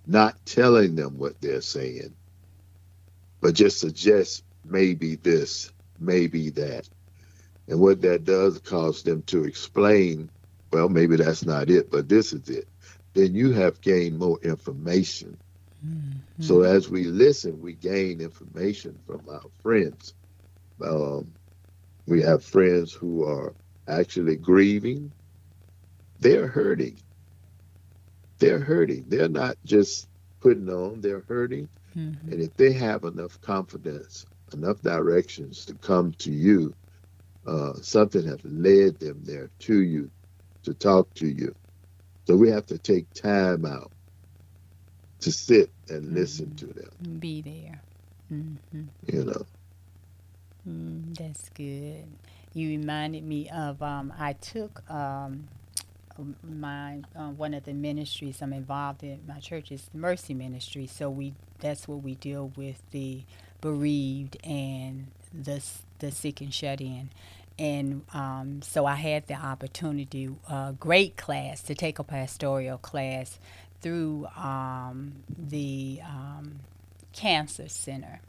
[0.06, 2.14] not telling them what they're saying,
[3.40, 6.88] but just suggest maybe this, maybe that.
[7.68, 10.30] And what that does cause them to explain,
[10.72, 12.68] well, maybe that's not it, but this is it.
[13.14, 15.38] Then you have gained more information.
[15.84, 16.42] Mm-hmm.
[16.42, 20.14] So as we listen, we gain information from our friends.
[20.84, 21.32] Um,
[22.06, 23.54] we have friends who are
[23.86, 25.12] actually grieving.
[26.20, 26.98] They're hurting.
[28.38, 29.04] They're hurting.
[29.08, 30.08] They're not just
[30.40, 31.68] putting on, they're hurting.
[31.96, 32.32] Mm-hmm.
[32.32, 36.74] And if they have enough confidence, enough directions to come to you,
[37.46, 40.10] uh, something has led them there to you
[40.64, 41.54] to talk to you.
[42.26, 43.90] So we have to take time out
[45.20, 46.14] to sit and mm-hmm.
[46.14, 47.18] listen to them.
[47.18, 47.80] Be there.
[48.32, 48.84] Mm-hmm.
[49.06, 49.46] You know.
[50.68, 52.04] Mm, that's good.
[52.54, 55.48] You reminded me of um, I took um,
[56.42, 59.20] my uh, one of the ministries I'm involved in.
[59.26, 63.22] My church is Mercy Ministry, so we that's what we deal with the
[63.60, 65.62] bereaved and the
[66.00, 67.10] the sick and shut in.
[67.58, 72.78] And um, so I had the opportunity, a uh, great class, to take a pastoral
[72.78, 73.38] class
[73.80, 76.60] through um, the um,
[77.12, 78.20] cancer center.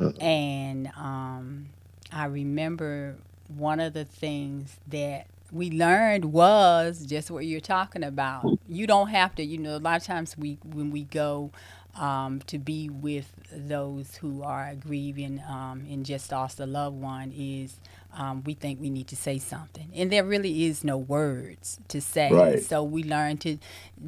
[0.00, 0.12] Uh-huh.
[0.20, 1.66] And um,
[2.10, 3.16] I remember
[3.48, 8.58] one of the things that we learned was just what you're talking about.
[8.68, 11.50] You don't have to, you know, a lot of times we when we go
[11.94, 17.32] um, to be with those who are grieving um, and just lost a loved one
[17.36, 17.76] is
[18.14, 19.90] um, we think we need to say something.
[19.94, 22.30] And there really is no words to say.
[22.32, 22.62] Right.
[22.62, 23.58] So we learn to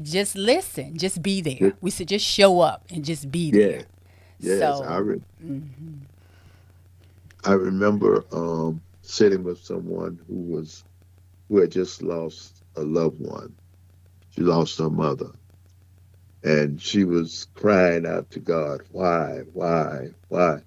[0.03, 1.75] just listen, just be there.
[1.81, 3.85] We should just show up and just be there.
[4.41, 5.95] Yes, so, I, re- mm-hmm.
[7.45, 10.85] I remember um, sitting with someone who was
[11.49, 13.55] who had just lost a loved one.
[14.31, 15.31] She lost her mother.
[16.45, 20.61] And she was crying out to God, why, why, why?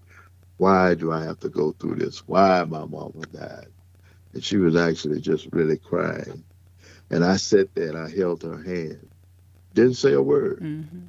[0.58, 2.28] Why do I have to go through this?
[2.28, 3.68] Why my mama died?
[4.34, 6.44] And she was actually just really crying.
[7.12, 9.08] And I sat there and I held her hand.
[9.76, 10.62] Didn't say a word.
[10.62, 11.06] Mm-hmm.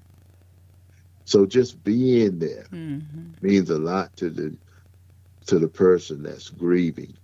[1.25, 3.31] So just being there mm-hmm.
[3.41, 4.55] means a lot to the
[5.47, 7.15] to the person that's grieving.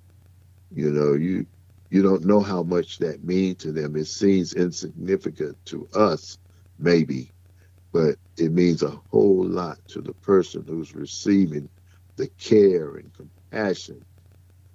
[0.75, 1.45] You know, you
[1.91, 3.97] you don't know how much that means to them.
[3.97, 6.39] It seems insignificant to us,
[6.79, 7.31] maybe,
[7.95, 11.69] but it means a whole lot to the person who's receiving
[12.17, 14.05] the care and compassion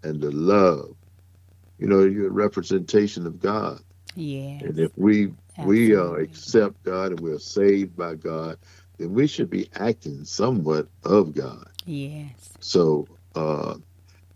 [0.04, 0.96] and the love.
[1.80, 3.82] You know, you're a representation of God.
[4.16, 4.60] Yeah.
[4.62, 5.88] And if we Absolutely.
[5.90, 8.58] we uh, accept God and we're saved by God,
[8.98, 11.68] then we should be acting somewhat of God.
[11.86, 12.32] Yes.
[12.62, 13.06] So
[13.36, 13.76] uh,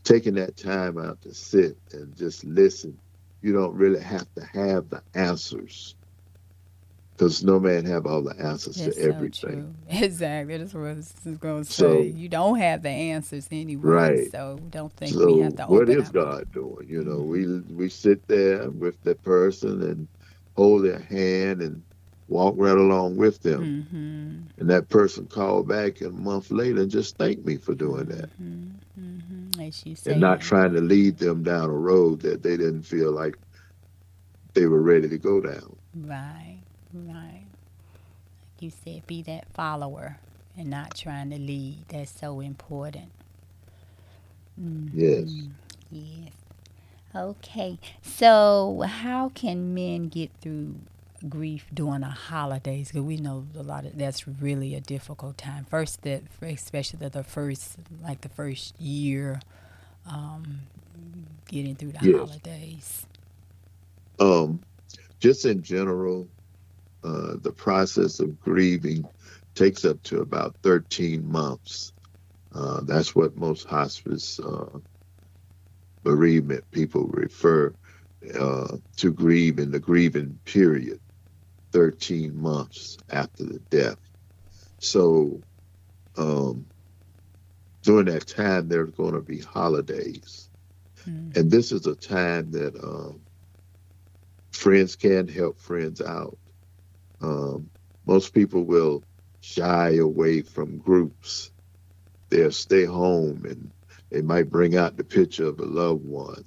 [0.04, 3.00] taking that time out to sit and just listen,
[3.42, 5.96] you don't really have to have the answers
[7.16, 9.76] because no man have all the answers That's to everything.
[9.90, 10.58] So exactly.
[10.58, 11.74] That's what I was going to say.
[11.74, 13.84] So, you don't have the answers anyway.
[13.84, 14.32] Right.
[14.32, 15.66] So don't think so we have to.
[15.66, 16.88] What is God doing?
[16.90, 20.08] You know, we we sit there with the person and
[20.56, 21.82] hold their hand and
[22.28, 23.88] walk right along with them.
[23.92, 24.62] Mm-hmm.
[24.62, 28.30] And that person called back a month later and just thanked me for doing that.
[28.42, 29.00] Mm-hmm.
[29.00, 29.62] Mm-hmm.
[29.62, 32.84] As you say, and not trying to lead them down a road that they didn't
[32.84, 33.38] feel like
[34.54, 35.76] they were ready to go down.
[35.96, 36.53] Right.
[36.94, 37.46] Right.
[37.46, 40.18] Like you said, be that follower
[40.58, 41.86] and not trying to lead.
[41.90, 43.12] That's so important.
[44.60, 45.00] Mm-hmm.
[45.00, 45.34] Yes.
[45.92, 46.32] Yes.
[47.16, 47.80] Okay.
[48.02, 50.76] So, how can men get through
[51.28, 52.90] grief during the holidays?
[52.90, 55.66] Because we know a lot of that's really a difficult time.
[55.70, 59.42] First, that especially the, the first, like the first year,
[60.10, 60.62] um,
[61.48, 62.18] getting through the yes.
[62.18, 63.06] holidays.
[64.20, 64.60] Um,
[65.20, 66.28] just in general,
[67.04, 69.06] uh, the process of grieving
[69.56, 71.94] takes up to about 13 months.
[72.54, 74.80] Uh, that's what most hospice uh,
[76.04, 77.74] bereavement people refer
[78.40, 81.00] uh, to grieve in the grieving period,
[81.72, 83.98] 13 months after the death.
[84.80, 85.42] So
[86.18, 86.66] um,
[87.82, 90.50] during that time, there's going to be holidays.
[91.08, 91.36] Mm.
[91.36, 93.22] And this is a time that um,
[94.52, 96.38] friends can help friends out.
[97.24, 97.70] Um,
[98.06, 99.04] most people will
[99.40, 101.52] shy away from groups.
[102.30, 103.72] They'll stay home and
[104.10, 106.44] they might bring out the picture of a loved one,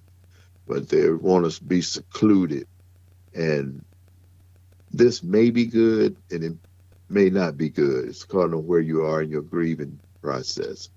[0.68, 2.68] but they want to be secluded.
[3.34, 3.84] And
[4.92, 6.56] this may be good and it
[7.08, 8.08] may not be good.
[8.08, 10.90] It's according on where you are in your grieving process.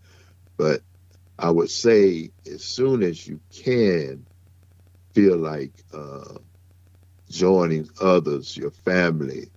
[0.58, 0.82] But
[1.38, 4.26] I would say as soon as you can
[5.14, 6.36] feel like uh,
[7.30, 9.50] joining others, your family,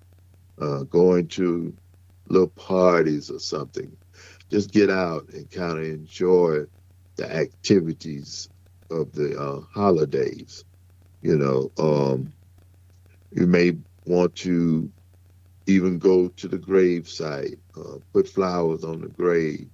[0.61, 1.75] uh, going to
[2.29, 3.97] little parties or something,
[4.51, 6.61] just get out and kind of enjoy
[7.17, 8.49] the activities
[8.91, 10.65] of the uh, holidays.
[11.23, 12.33] You know, um,
[13.31, 13.73] you may
[14.07, 14.91] want to
[15.67, 19.69] even go to the grave site, uh, put flowers on the grave,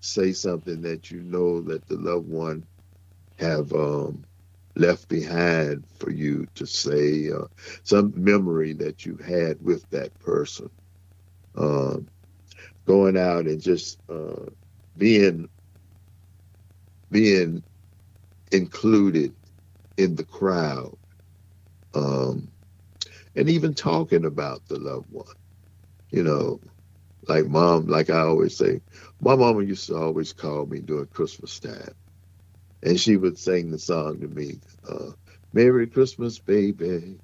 [0.00, 2.66] say something that you know that the loved one
[3.38, 4.24] have um,
[4.76, 7.46] left behind for you to say, uh,
[7.84, 10.70] some memory that you had with that person.
[11.56, 12.08] Um,
[12.86, 14.46] going out and just uh,
[14.96, 15.48] being
[17.10, 17.64] being
[18.52, 19.34] included
[19.96, 20.96] in the crowd,
[21.94, 22.50] um,
[23.36, 25.26] and even talking about the loved one.
[26.10, 26.60] You know,
[27.28, 28.80] like mom, like I always say,
[29.20, 31.94] my mama used to always call me during Christmas time,
[32.82, 35.12] and she would sing the song to me, uh,
[35.52, 37.20] "Merry Christmas, baby."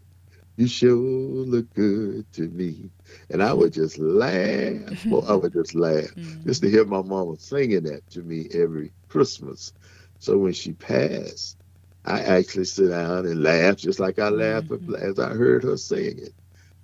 [0.57, 2.91] You sure look good to me.
[3.31, 5.07] And I would just laugh.
[5.09, 6.47] Well, I would just laugh Mm.
[6.47, 9.73] just to hear my mama singing that to me every Christmas.
[10.19, 11.57] So when she passed,
[12.05, 14.97] I actually sit down and laugh just like I laughed Mhm.
[15.01, 16.35] as I heard her sing it.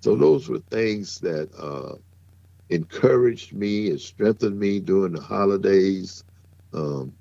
[0.01, 1.95] So those were things that uh,
[2.69, 6.23] encouraged me and strengthened me during the holidays,
[6.73, 7.13] um,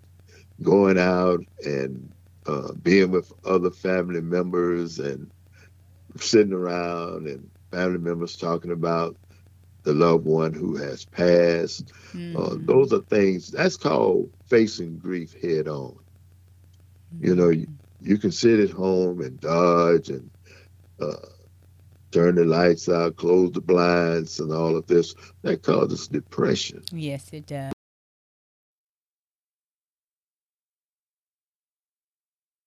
[0.62, 2.12] going out and
[2.46, 5.30] uh, being with other family members and
[6.18, 9.16] sitting around and family members talking about
[9.84, 11.92] the loved one who has passed.
[12.34, 12.66] Uh, Mhm.
[12.66, 15.96] those are things that's called facing grief head on.
[17.20, 17.66] You know, you,
[18.00, 20.30] you can sit at home and dodge and
[21.00, 21.14] uh,
[22.12, 25.14] turn the lights out, close the blinds, and all of this.
[25.42, 26.84] That causes depression.
[26.92, 27.73] Yes, it does.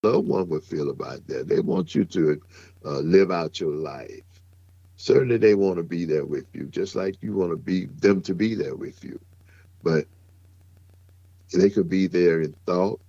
[0.07, 1.47] Loved one would feel about that.
[1.47, 2.41] They want you to
[2.85, 4.23] uh, live out your life.
[4.95, 8.21] Certainly, they want to be there with you, just like you want to be them
[8.21, 9.19] to be there with you.
[9.83, 10.05] But
[11.53, 13.01] they could be there in thought.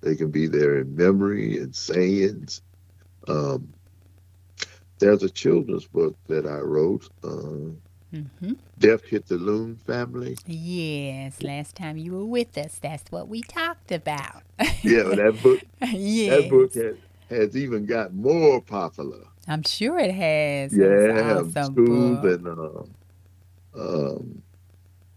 [0.00, 2.62] They can be there in memory and sayings.
[3.26, 3.72] Um,
[4.98, 7.08] there's a children's book that I wrote.
[7.24, 7.72] Uh,
[8.10, 10.36] hmm Death Hit the Loon Family.
[10.46, 14.42] Yes, last time you were with us, that's what we talked about.
[14.82, 15.60] Yeah, that book.
[15.82, 16.42] yes.
[16.42, 16.96] That book has,
[17.28, 19.24] has even got more popular.
[19.48, 20.76] I'm sure it has.
[20.76, 22.40] Yeah, awesome schools book.
[22.40, 22.48] and
[23.76, 24.42] uh, um,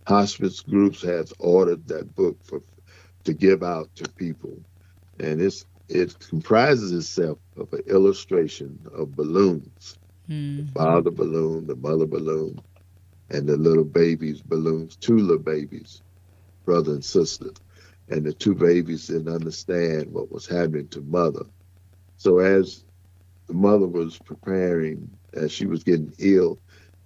[0.08, 2.62] hospice groups has ordered that book for
[3.24, 4.58] to give out to people,
[5.20, 9.98] and it's it comprises itself of an illustration of balloons,
[10.30, 10.74] Mhm.
[10.74, 12.60] father balloon, the mother balloon,
[13.32, 16.04] and the little babies balloons, two little babies,
[16.66, 17.52] brother and sister,
[18.10, 21.46] and the two babies didn't understand what was happening to mother.
[22.18, 22.86] So as
[23.48, 26.60] the mother was preparing, as she was getting ill,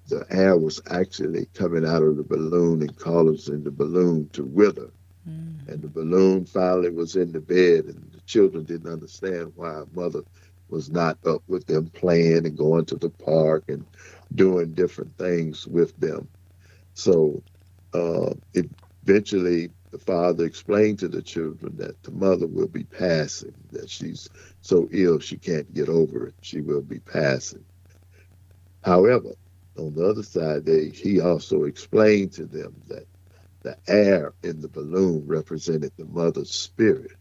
[0.07, 4.91] the air was actually coming out of the balloon and causing the balloon to wither.
[5.27, 5.67] Mhm.
[5.67, 10.21] And the balloon finally was in the bed, and the children didn't understand why mother
[10.69, 13.85] was not up with them playing and going to the park and
[14.33, 16.29] doing different things with them.
[16.95, 17.43] So
[17.93, 18.33] uh,
[19.05, 24.29] eventually, the father explained to the children that the mother will be passing, that she's
[24.61, 26.35] so ill she can't get over it.
[26.41, 27.65] She will be passing.
[28.83, 29.31] However,
[29.77, 33.05] on the other side, they, he also explained to them that
[33.63, 37.11] the air in the balloon represented the mother's spirit,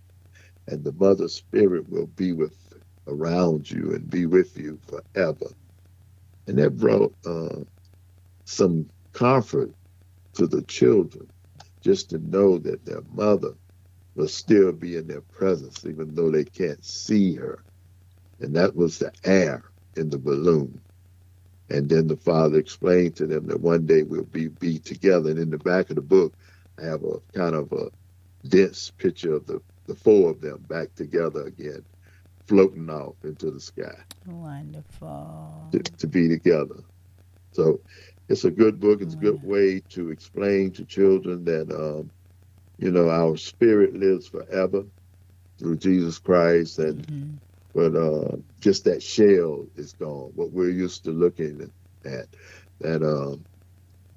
[0.69, 2.57] and the mother's spirit will be with
[3.09, 5.47] around you and be with you forever.
[6.47, 7.61] And that brought uh,
[8.45, 9.71] some comfort
[10.35, 11.29] to the children
[11.81, 13.55] just to know that their mother
[14.15, 17.63] will still be in their presence, even though they can't see her.
[18.41, 19.65] And that was the air
[19.97, 20.81] in the balloon.
[21.71, 25.31] And then the father explained to them that one day we'll be, be together.
[25.31, 26.35] And in the back of the book,
[26.81, 27.91] I have a kind of a
[28.49, 31.85] dense picture of the, the four of them back together again,
[32.49, 33.95] floating off into the sky
[34.27, 35.69] Wonderful.
[35.73, 36.77] to, to be together.
[37.53, 37.81] So
[38.29, 39.01] it's a good book.
[39.03, 42.11] It's a good way to explain to children that, um,
[42.79, 44.85] you know, our spirit lives forever
[45.59, 47.41] through Jesus Christ, and Mhm.
[47.75, 50.33] but uh, just that shell is gone.
[50.35, 51.71] What we're used to looking
[52.05, 52.29] at,
[52.81, 53.45] that um,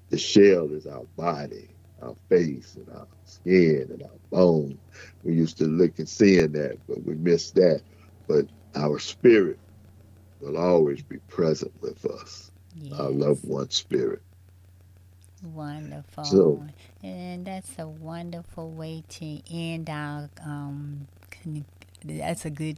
[0.09, 4.79] the shell is our body, our face, and our skin, and our bone.
[5.23, 7.83] We used to look and seeing that, but we missed that.
[8.27, 9.59] But our spirit
[10.41, 12.51] will always be present with us,
[12.99, 13.19] our Yes.
[13.19, 14.21] loved one spirit.
[15.43, 16.23] Wonderful.
[16.25, 16.63] So-
[17.03, 21.65] and that's a wonderful way to end our um con-
[22.03, 22.77] that's a good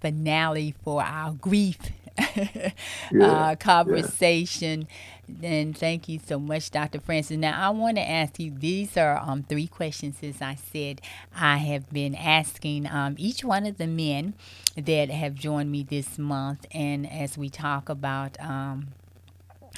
[0.00, 1.78] finale for our grief
[3.20, 4.88] uh, conversation.
[5.42, 7.00] And thank you so much, Dr.
[7.00, 7.36] Francis.
[7.36, 11.00] Now, I want to ask you these are um, three questions, as I said,
[11.36, 14.34] I have been asking um, each one of the men
[14.76, 16.66] that have joined me this month.
[16.72, 18.88] And as we talk about, um,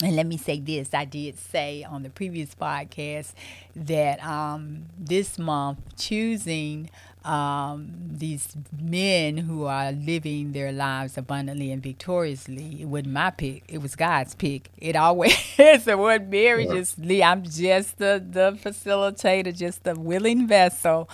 [0.03, 3.32] and let me say this I did say on the previous podcast
[3.76, 6.90] that um, this month, choosing
[7.24, 13.62] um, these men who are living their lives abundantly and victoriously, it wasn't my pick,
[13.68, 14.70] it was God's pick.
[14.78, 15.86] It always is.
[15.86, 17.22] It wasn't Mary, just Lee.
[17.22, 21.08] I'm just the, the facilitator, just the willing vessel.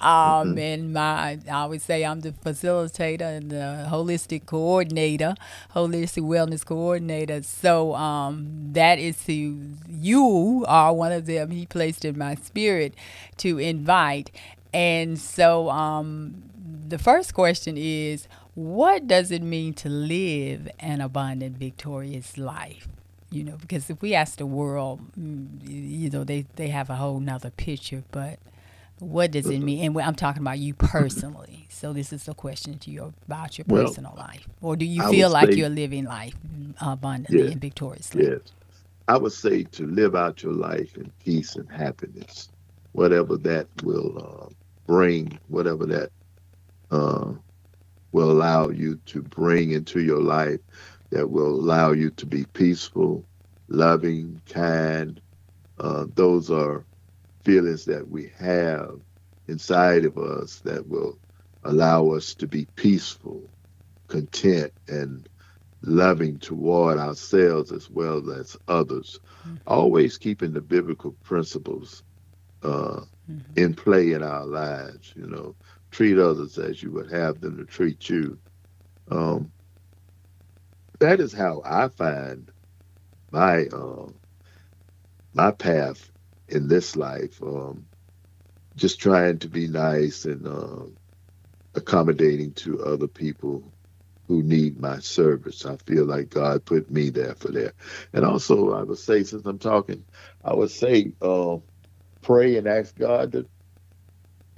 [0.00, 5.34] Um, and my, I always say I'm the facilitator and the holistic coordinator,
[5.74, 7.42] holistic wellness coordinator.
[7.42, 11.50] So um, that is who you are one of them.
[11.50, 12.94] He placed in my spirit
[13.38, 14.30] to invite.
[14.72, 16.42] And so um,
[16.86, 22.88] the first question is, what does it mean to live an abundant, victorious life?
[23.30, 26.96] You know, because if we ask the world, mm, you know, they, they have a
[26.96, 28.38] whole nother picture, but
[28.98, 29.84] what does it mean?
[29.86, 31.56] And I'm talking about you personally.
[31.72, 35.02] So this is a question to you about your Well, personal life, or do you
[35.02, 36.34] I feel like say- you're living life
[36.78, 37.52] abundantly Yeah.
[37.52, 38.24] and victoriously?
[38.26, 38.40] Yes.
[39.08, 42.50] I would say to live out your life in peace and happiness,
[42.92, 44.52] whatever that will uh,
[44.90, 46.10] bring, whatever that
[46.90, 47.32] uh,
[48.10, 50.58] will allow you to bring into your life,
[51.12, 53.24] that will allow you to be peaceful,
[53.68, 55.22] loving, kind.
[55.78, 56.84] Uh, those are
[57.44, 58.90] feelings that we have
[59.46, 61.20] inside of us that will
[61.62, 63.48] allow us to be peaceful,
[64.08, 65.28] content, and
[65.82, 69.20] loving toward ourselves as well as others.
[69.68, 72.02] Always keeping the biblical principles
[72.64, 73.58] uh, Mhm.
[73.58, 75.12] in play in our lives.
[75.16, 75.56] You know,
[75.92, 78.40] treat others as you would have them to treat you.
[79.10, 79.52] Um,
[81.00, 82.50] that is how I find
[83.32, 84.08] my uh,
[85.34, 86.10] my path
[86.48, 87.42] in this life.
[87.42, 87.86] Um,
[88.76, 90.86] just trying to be nice and uh,
[91.74, 93.74] accommodating to other people
[94.28, 95.66] who need my service.
[95.66, 97.74] I feel like God put me there for that.
[98.12, 100.06] And also, I would say, since I'm talking,
[100.44, 101.58] I would say, uh,
[102.22, 103.46] pray and ask God to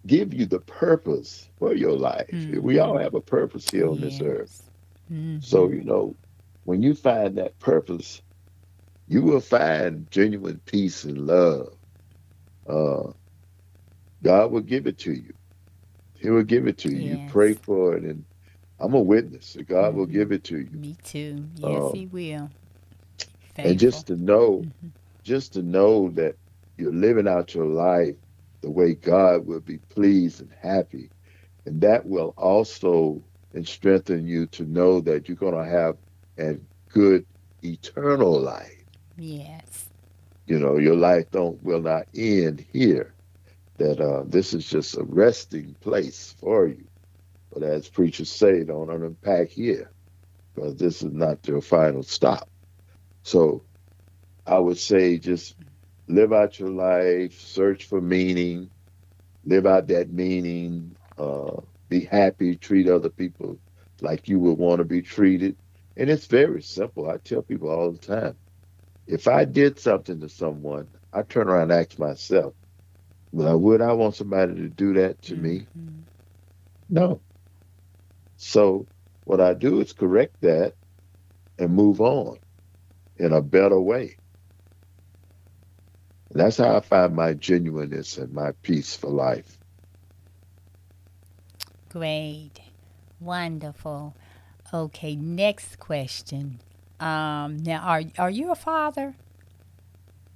[0.06, 2.46] give you the purpose for your life.
[2.46, 2.60] Mhm.
[2.60, 4.50] We all have a purpose here on this earth.
[5.10, 5.40] Mhm.
[5.40, 6.16] So, you know,
[6.64, 8.22] when you find that purpose,
[9.06, 11.68] you will find genuine peace and love.
[12.66, 13.12] Uh,
[14.22, 15.34] God will give it to you.
[16.18, 16.98] He will give it to you.
[16.98, 17.26] You Yes.
[17.26, 18.24] pray for it, and
[18.78, 19.54] I'm a witness.
[19.54, 20.12] that God will Mhm.
[20.12, 20.80] give it to you.
[20.80, 21.48] Me too.
[21.56, 22.50] Yes, Um, he will.
[23.62, 24.92] And just to know, Mhm.
[25.24, 26.36] just to know that
[26.76, 28.16] you're living out your life
[28.62, 31.10] the way God will be pleased and happy,
[31.66, 33.22] and that will also
[33.64, 35.96] strengthen you to know that you're going to have
[36.38, 36.58] a
[36.88, 37.26] good
[37.62, 38.84] eternal life.
[39.16, 39.90] yes.
[40.46, 43.14] You know, your life don't will not end here.
[43.78, 46.86] That uh, this is just a resting place for you.
[47.52, 49.92] But as preachers say, don't unpack here,
[50.54, 52.48] because this is not your final stop.
[53.22, 53.64] So,
[54.46, 55.56] I would say just
[56.08, 58.70] live out your life, search for meaning,
[59.44, 63.58] live out that meaning, uh, be happy, treat other people
[64.00, 65.56] like you would want to be treated.
[65.96, 67.08] And it's very simple.
[67.10, 68.36] I tell people all the time
[69.06, 72.54] if I did something to someone, I turn around and ask myself,
[73.32, 75.68] well, would I want somebody to do that to me?
[75.76, 76.06] Mhm.
[76.88, 77.22] No.
[78.36, 78.88] So
[79.24, 80.76] what I do is correct that
[81.58, 82.38] and move on
[83.16, 84.18] in a better way.
[86.32, 89.58] And that's how I find my genuineness and my peace for life.
[91.90, 92.52] Great.
[93.20, 94.16] Wonderful.
[94.74, 96.60] Okay, next question.
[97.00, 99.14] Um, now, are are you a father?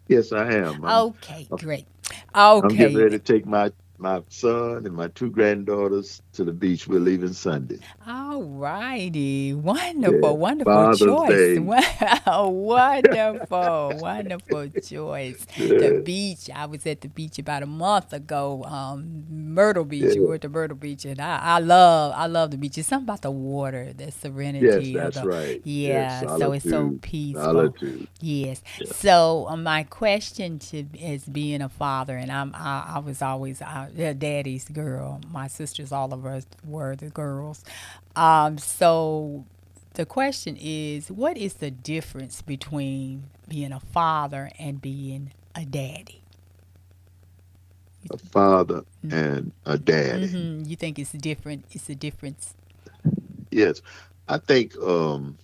[0.09, 0.85] Yes, I am.
[0.85, 1.87] I'm, Okay, great.
[2.35, 2.63] Okay.
[2.63, 6.87] I'm getting ready to take my my son and my two granddaughters to the beach.
[6.87, 7.79] We're leaving Sunday.
[8.07, 9.55] All righty.
[9.55, 11.59] Wonderful, Yeah, wonderful Father's choice.
[12.27, 15.47] Wow, wonderful, wonderful choice.
[15.57, 16.51] The beach.
[16.55, 18.63] I was at the beach about a month ago.
[18.65, 20.15] Um, Myrtle Beach.
[20.17, 20.27] We Yeah.
[20.29, 22.79] were at the Myrtle Beach, and I, I love, I love the beach.
[22.79, 24.67] It's something about the water, the serenity.
[24.67, 25.61] Yes, of that's the, right.
[25.65, 27.43] Yeah, Yes, so it's so peaceful.
[27.45, 28.09] Solitude.
[28.21, 28.63] Yes.
[28.79, 28.87] Yeah.
[28.93, 33.63] So um, my question to as being a father, and I'm I, I was always
[33.99, 35.21] uh, daddy's girl.
[35.31, 37.65] My sisters, all of us were the girls.
[38.17, 39.45] Um, so
[39.95, 46.23] the question is, what is the difference between being a father and being a daddy?
[48.11, 50.37] A father and a daddy.
[50.37, 51.65] hmm You think it's different?
[51.71, 52.55] It's a difference.
[53.51, 53.83] Yes,
[54.29, 54.77] I think.
[54.79, 55.39] um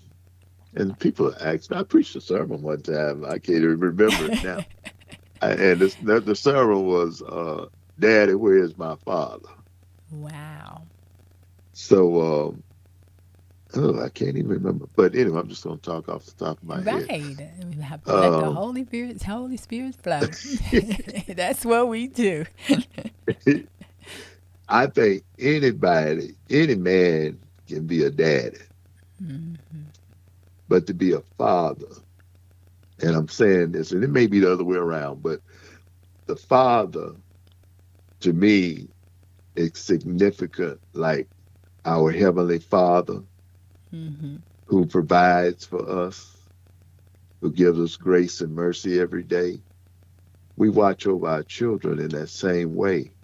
[0.74, 1.72] And people ask.
[1.72, 3.24] I preached a sermon one time.
[3.24, 4.64] I can't even remember it now.
[5.43, 7.66] I, and this, the, the sermon was, uh,
[8.03, 9.48] "Daddy, where is my father?"
[10.11, 10.88] Wow.
[11.72, 12.62] So um,
[13.74, 14.86] oh, I can't even remember.
[14.96, 17.11] But anyway, I'm just going to talk off the top of my Right.
[17.11, 17.53] head.
[17.76, 20.28] Let the Um, Holy Spirit, Holy Spirit flow.
[21.28, 22.44] That's what we do.
[24.68, 27.38] I think anybody, any man
[27.68, 28.59] can be a daddy,
[29.22, 29.57] Mhm.
[30.68, 31.86] but to be a father,
[33.00, 35.40] and I'm saying this, and it may be the other way around, but
[36.26, 37.14] the father,
[38.22, 38.88] to me,
[39.56, 41.28] it's significant like
[41.84, 43.22] our Heavenly Father
[43.92, 44.42] Mhm.
[44.66, 46.36] who provides for us,
[47.40, 49.62] who gives us grace and mercy every day.
[50.56, 53.14] We watch over our children in that same way.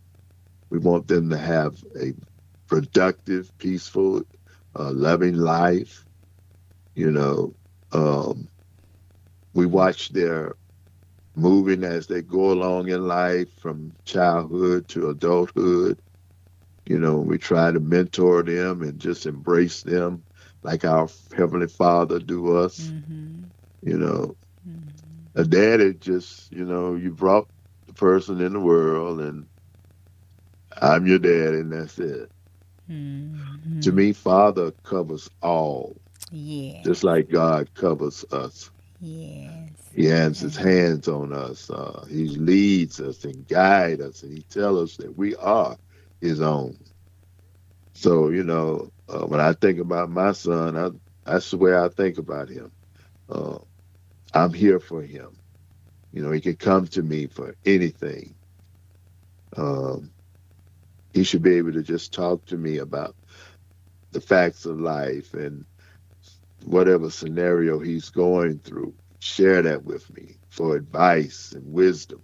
[0.70, 2.14] We want them to have a
[2.68, 4.22] productive, peaceful,
[4.78, 6.06] uh, loving life.
[6.94, 7.54] You know,
[7.92, 8.48] um,
[9.54, 10.54] we watch their
[11.38, 16.00] moving as they go along in life from childhood to adulthood.
[16.86, 20.24] You know, we try to mentor them and just embrace them
[20.62, 22.94] like our Heavenly Father do us.
[22.94, 23.52] Mhm.
[23.82, 24.36] You know,
[24.66, 25.32] Mhm.
[25.36, 27.48] a daddy just, you know, you brought
[27.86, 29.48] the person in the world and
[30.80, 32.30] I'm your dad and that's it.
[32.88, 33.82] Mhm.
[33.82, 36.84] To me, Father covers all, yeah.
[36.84, 38.70] just like God covers us.
[39.00, 39.94] Yes.
[39.94, 41.70] He has his hands on us.
[41.70, 45.76] Uh, he leads us and guides us, and he tells us that we are
[46.20, 46.78] his own.
[47.94, 50.90] So, you know, uh, when I think about my son, I,
[51.30, 52.72] that's the way I think about him.
[53.28, 53.58] Uh,
[54.34, 55.38] I'm here for him.
[56.12, 58.34] You know, he can come to me for anything.
[59.56, 60.12] Um,
[61.12, 63.16] he should be able to just talk to me about
[64.12, 65.64] the facts of life and
[66.68, 68.94] whatever scenario he's going through.
[69.20, 72.22] Share that with me for advice and wisdom.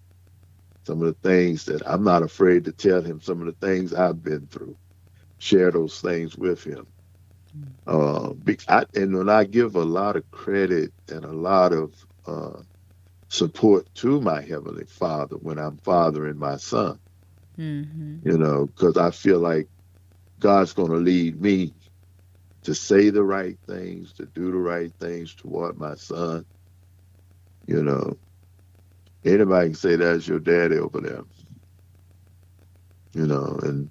[0.87, 3.95] Some of the things that I'm not afraid to tell him, some of the things
[3.95, 4.77] I've been through.
[5.39, 6.87] Share those things with him.
[7.87, 8.33] Uh,
[8.69, 11.95] I, and when I give a lot of credit and a lot of
[12.27, 12.63] uh,
[13.29, 17.01] support to my Heavenly Father when I'm fathering my son,
[17.57, 19.69] hmm you know, because I feel like
[20.41, 21.75] God's going to lead me
[22.65, 26.47] to say the right things, to do the right things toward my son.
[27.67, 28.19] You know,
[29.25, 31.23] anybody can say that's your daddy over there.
[33.15, 33.91] You know, and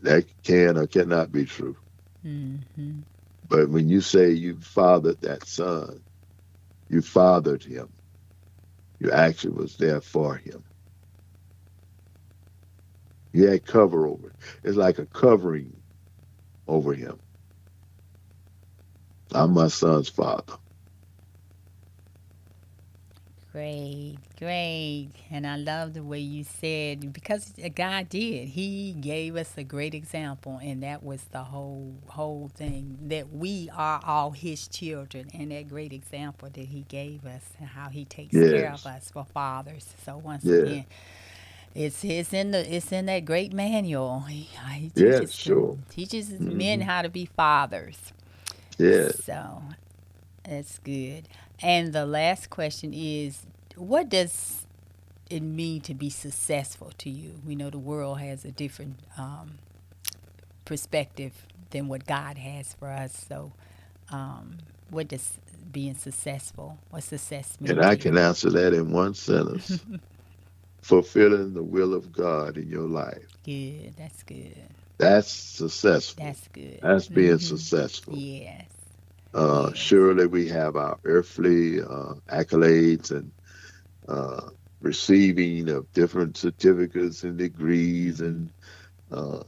[0.00, 1.76] that can or cannot be true.
[2.22, 3.04] hmm
[3.48, 6.04] But when you say you fathered that son,
[6.88, 7.94] you fathered him.
[9.00, 10.64] You actually was there for him.
[13.32, 14.34] You had cover over.
[14.62, 15.82] It's like a covering
[16.68, 17.18] over him.
[19.34, 20.54] I'm my son's father.
[23.52, 25.10] Great, great.
[25.30, 28.48] And I love the way you said because God did.
[28.50, 33.70] He gave us a great example and that was the whole whole thing that we
[33.74, 38.04] are all his children and that great example that he gave us and how he
[38.04, 39.94] takes care of us for fathers.
[40.04, 40.52] So once Yeah.
[40.52, 40.86] again,
[41.74, 44.20] it's it's in the it's in that great manual.
[44.22, 45.78] He, he Yes, teaches sure.
[45.90, 46.84] teaches men Mhm.
[46.84, 48.12] how to be fathers.
[48.78, 49.10] Yeah.
[49.26, 49.62] So
[50.44, 51.28] that's good.
[51.62, 53.46] And the last question is
[53.76, 54.66] what does
[55.30, 57.40] it mean to be successful to you?
[57.46, 59.58] We know the world has a different um,
[60.64, 63.26] perspective than what God has for us.
[63.28, 63.52] So,
[64.10, 64.58] um,
[64.90, 65.38] what does
[65.72, 67.72] being successful, what success mean?
[67.72, 69.84] And I can answer that in one sentence.
[70.82, 73.28] Fulfilling the will of God in your life.
[73.44, 73.94] Good.
[73.96, 74.68] That's good.
[74.98, 76.24] That's successful.
[76.24, 76.78] That's good.
[76.82, 77.42] That's being Mhm.
[77.42, 78.16] successful.
[78.16, 78.70] Yes.
[79.34, 79.78] Uh, Yes.
[79.78, 83.32] surely we have our earthly uh, accolades and
[84.08, 84.50] uh,
[84.80, 88.52] receiving of different certificates and degrees and
[89.10, 89.42] uh,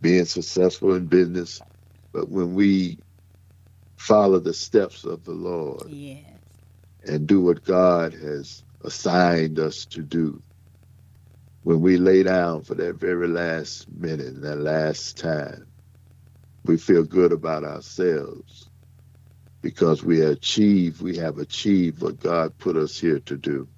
[0.00, 1.62] being successful in business.
[2.12, 3.00] But when we
[3.98, 6.24] follow the steps of the Lord Yes.
[7.04, 10.42] and do what God has assigned us to do,
[11.64, 15.66] when we lay down for that very last minute and that last time,
[16.64, 18.70] we feel good about ourselves
[19.62, 23.68] because we achieve, we have achieved what God put us here to do.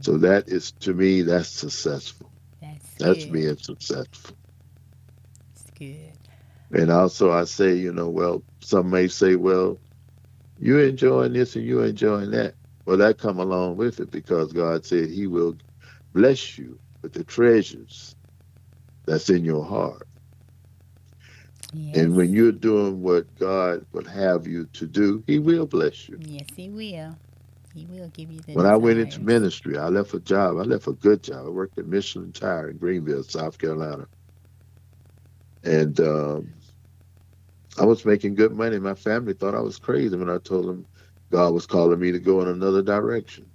[0.00, 2.30] So that is to me, that's successful.
[2.60, 3.32] That's That's good.
[3.32, 4.36] being successful.
[5.54, 6.18] That's good.
[6.72, 9.80] And also, I say, you know, well, some may say, well,
[10.58, 12.57] you're enjoying this and you're enjoying that.
[12.88, 15.58] Well, that come along with it because God said He will
[16.14, 18.16] bless you with the treasures
[19.06, 20.08] that's in your heart.
[21.74, 21.98] Yes.
[21.98, 26.18] And when you're doing what God would have you to do, He will bless you.
[26.18, 27.14] yes, he will.
[27.74, 30.56] He will give you the When I went into ministry, I left a job.
[30.56, 31.44] I left a good job.
[31.44, 34.06] I worked at Michelin Tire in Greenville, South Carolina.
[35.62, 36.54] And um,
[37.78, 38.78] I was making good money.
[38.78, 40.86] My family thought I was crazy when I told them
[41.30, 43.46] God was calling me to go in another direction.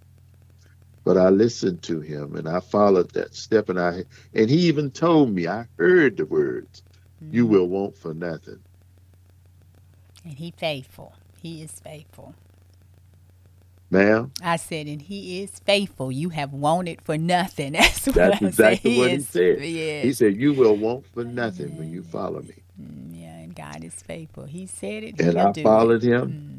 [1.03, 3.69] But I listened to him and I followed that step.
[3.69, 6.81] And I and he even told me, I heard the words,
[7.31, 7.49] you Mhm.
[7.49, 8.59] will want for nothing.
[10.23, 11.13] And he faithful.
[11.41, 12.35] He is faithful.
[13.89, 16.11] Ma'am, I said, and he is faithful.
[16.11, 17.73] You have wanted for nothing.
[17.73, 19.61] That's what That's I exactly what he is- said.
[19.61, 20.03] Yes.
[20.05, 22.55] he said, You will want for nothing when you follow me.
[22.81, 24.45] Mm, yeah, and God is faithful.
[24.45, 25.19] He said it.
[25.19, 26.07] And I followed it.
[26.11, 26.52] him.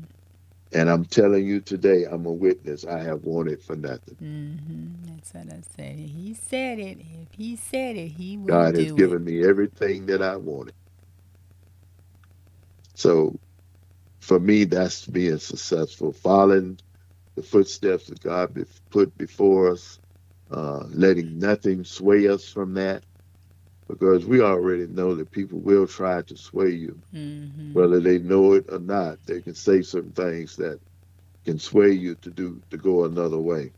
[0.74, 2.84] And I'm telling you today, I'm a witness.
[2.84, 4.16] I have wanted for nothing.
[4.22, 4.88] Mm-hmm.
[5.06, 5.96] That's what I said.
[5.98, 6.98] He said it.
[7.00, 10.74] If he said it, he will God has given me everything that I wanted.
[12.94, 13.38] So
[14.20, 16.78] for me, that's being successful, following
[17.36, 18.56] the footsteps that God
[18.90, 20.00] put before us,
[20.50, 23.04] uh, letting nothing sway us from that.
[23.88, 27.02] Because we already know that people will try to sway you.
[27.14, 27.72] Mm-hmm.
[27.72, 29.18] whether they know it or not.
[29.26, 30.80] They can say certain things that
[31.44, 33.72] can sway you to do to go another way.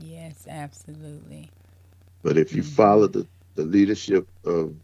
[0.00, 1.50] Yes, absolutely.
[2.22, 2.70] But if you Mhm.
[2.76, 4.76] follow the, the leadership of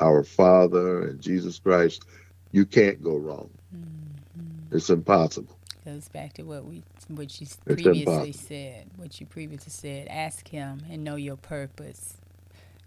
[0.00, 2.04] our Father and Jesus Christ,
[2.52, 3.50] you can't go wrong.
[3.74, 4.72] Mm-hmm.
[4.72, 5.58] It's impossible.
[5.84, 8.32] Goes back to what we, what you It's previously impossible.
[8.32, 8.90] said.
[8.96, 10.08] What you previously said.
[10.08, 12.19] Ask Him and know your purpose.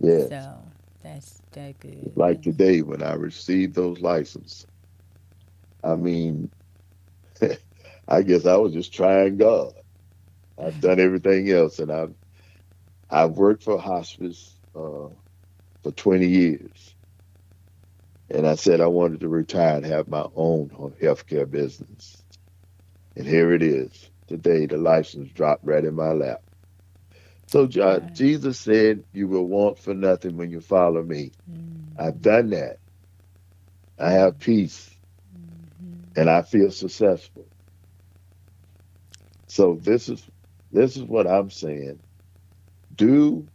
[0.03, 0.29] Yeah.
[0.29, 0.73] So
[1.03, 2.13] that's that good.
[2.15, 4.67] Like today when I received those licenses.
[5.83, 6.51] I mean,
[8.09, 9.73] I guess I was just trying God.
[10.59, 12.15] I've done everything else, and I've
[13.09, 15.09] I've worked for hospice uh,
[15.83, 16.95] for 20 years,
[18.29, 20.69] and I said I wanted to retire and have my own
[21.01, 22.23] healthcare business,
[23.17, 24.67] and here it is today.
[24.67, 26.42] The license dropped right in my lap.
[27.47, 28.13] So Right.
[28.15, 32.79] Jesus said, "You will want for nothing when you follow me." Mm, I've done that.
[33.99, 34.97] I have peace
[35.35, 36.17] mhm.
[36.17, 37.47] and I feel successful.
[39.47, 40.29] So this is
[40.71, 42.01] this is what I'm saying.
[42.95, 43.47] Do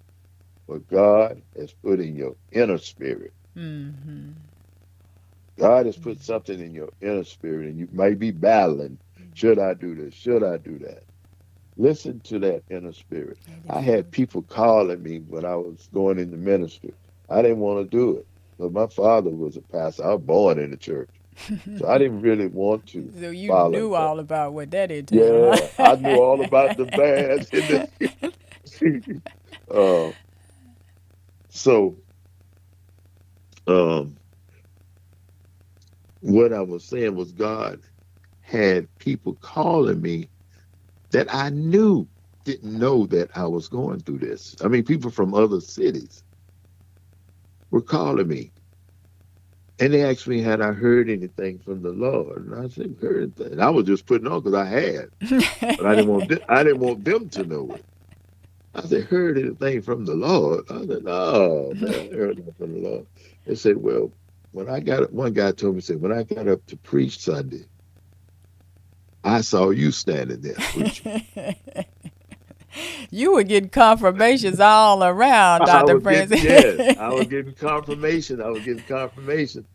[0.67, 3.35] what God has put in your inner spirit.
[3.57, 4.35] Mhm.
[5.59, 8.99] God has put something in your inner spirit, and you may be battling.
[9.35, 10.15] Should I do this?
[10.15, 11.05] Should I do that?
[11.79, 13.39] Listen to that inner spirit.
[13.71, 16.93] I had people calling me when I was going into ministry.
[17.31, 18.27] I didn't want to do it.
[18.59, 20.05] But my father was a pastor.
[20.05, 21.11] I was born in the church.
[21.79, 23.13] So I didn't really want to.
[23.21, 23.97] So you knew that.
[23.97, 25.61] all about what that entailed.
[25.79, 27.49] Yeah, I knew all about the bands.
[27.53, 29.23] And the,
[29.73, 30.13] uh,
[31.49, 31.97] so,
[33.69, 34.17] um,
[36.21, 37.81] what I was saying was God
[38.41, 40.29] had people calling me
[41.13, 42.09] that I knew
[42.45, 44.57] didn't know that I was going through this.
[44.63, 46.23] I mean, people from other cities
[47.71, 48.53] were calling me.
[49.81, 52.47] And they asked me, had I heard anything from the Lord?
[52.47, 53.61] And I said, heard anything.
[53.61, 55.09] I was just putting on because I had
[55.79, 57.85] but I didn't want them, I didn't want them to know it.
[58.75, 60.65] I said, heard anything from the Lord?
[60.71, 63.07] I said, no, man, I heard nothing from the Lord.
[63.47, 64.13] They said, well,
[64.53, 67.21] when I got up, one guy told me, said, when I got up to preach
[67.21, 67.65] Sunday,
[69.29, 70.57] I saw you standing there
[73.11, 75.97] you were getting confirmations all around, Dr.
[75.97, 76.43] Francis.
[76.43, 78.43] getting, yes, I was getting confirmation.
[78.43, 79.67] I was getting confirmation.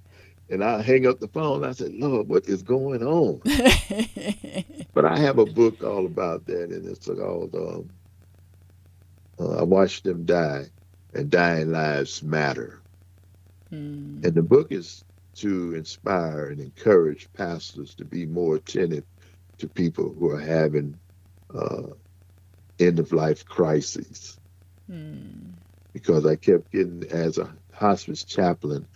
[0.50, 1.66] And I hang up the phone.
[1.66, 3.42] I said, Lord, what is going on?
[4.94, 7.90] But I have a book all about that, and it's called um,
[9.40, 10.66] uh, "I Watched Them Die,"
[11.14, 12.82] and "Dying Lives Matter."
[13.74, 15.04] Mm, And the book is
[15.38, 19.06] to inspire and encourage pastors to be more attentive
[19.60, 21.00] to people who are having
[21.54, 21.84] uh,
[22.80, 24.40] end of life crises.
[24.90, 25.56] mm,
[25.94, 28.88] Because I kept getting, as a hospice chaplain,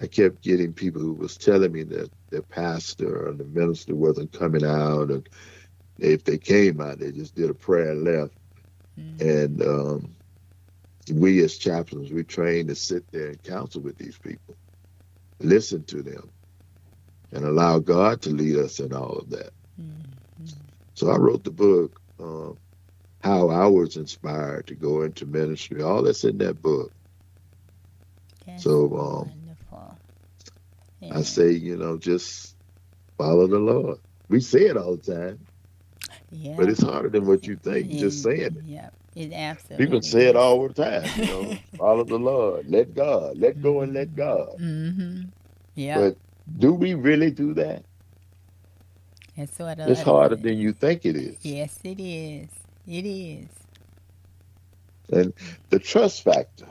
[0.00, 4.32] I kept getting people who was telling me that their pastor or the minister wasn't
[4.32, 5.28] coming out, and
[5.98, 8.34] if they came out, they just did a prayer and left.
[8.98, 9.20] mm.
[9.20, 10.16] And um,
[11.12, 14.56] we as chaplains, we trained to sit there and counsel with these people,
[15.40, 16.32] listen to them,
[17.32, 19.50] and allow God to lead us in all of that.
[20.98, 22.58] So I wrote the book, um,
[23.22, 25.80] How I Was Inspired to Go into Ministry.
[25.80, 26.90] All that's in that book.
[28.44, 29.96] That's So, um, wonderful.
[31.12, 32.56] I say, you know, just
[33.16, 33.98] follow the Lord.
[34.28, 35.38] We say it all the time,
[36.32, 36.54] yeah.
[36.56, 37.92] but it's harder than what you think.
[37.92, 38.64] Just saying it.
[38.64, 39.86] Yeah, it absolutely.
[39.86, 43.82] People say it all the time, you know, follow the Lord, let God, let go
[43.82, 44.58] and let God.
[44.58, 45.26] Mm-hmm.
[45.76, 46.00] Yeah.
[46.00, 46.16] But
[46.58, 47.84] do we really do that?
[49.38, 49.88] It's sort of.
[49.88, 51.36] It's harder than you think it is.
[51.42, 52.48] Yes, it is.
[52.88, 53.48] It is.
[55.10, 55.32] And
[55.70, 56.66] the trust factor,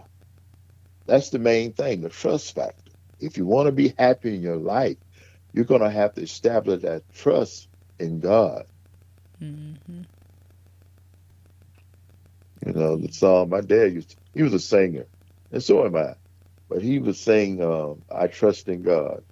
[1.06, 2.92] that's the main thing, the trust factor.
[3.22, 4.98] If you want to be happy in your life,
[5.54, 8.66] you're going to have to establish that trust in God.
[9.42, 10.02] Mm-hmm.
[12.66, 15.06] You know, the song my dad used, to, he was a singer,
[15.54, 16.16] and so am I.
[16.68, 19.24] But he was saying, um, I trust in God.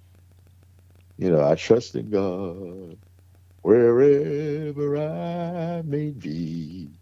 [1.18, 2.96] You know, I trust in God
[3.66, 7.00] wherever I may be,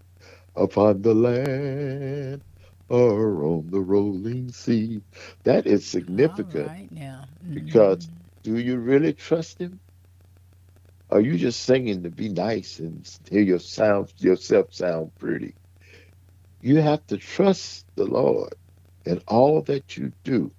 [0.57, 2.43] upon the land
[2.89, 5.03] or on the rolling sea.
[5.45, 7.27] That is significant right now.
[7.45, 7.55] Mm-hmm.
[7.55, 8.09] because
[8.43, 9.81] do you really trust him?
[11.11, 15.57] Are you just singing to be nice and hear your sound yourself sound pretty?
[16.63, 18.55] You have to trust the Lord
[19.05, 20.53] in all that you do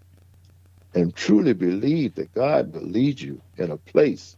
[0.94, 4.38] and truly believe that God will lead you in a place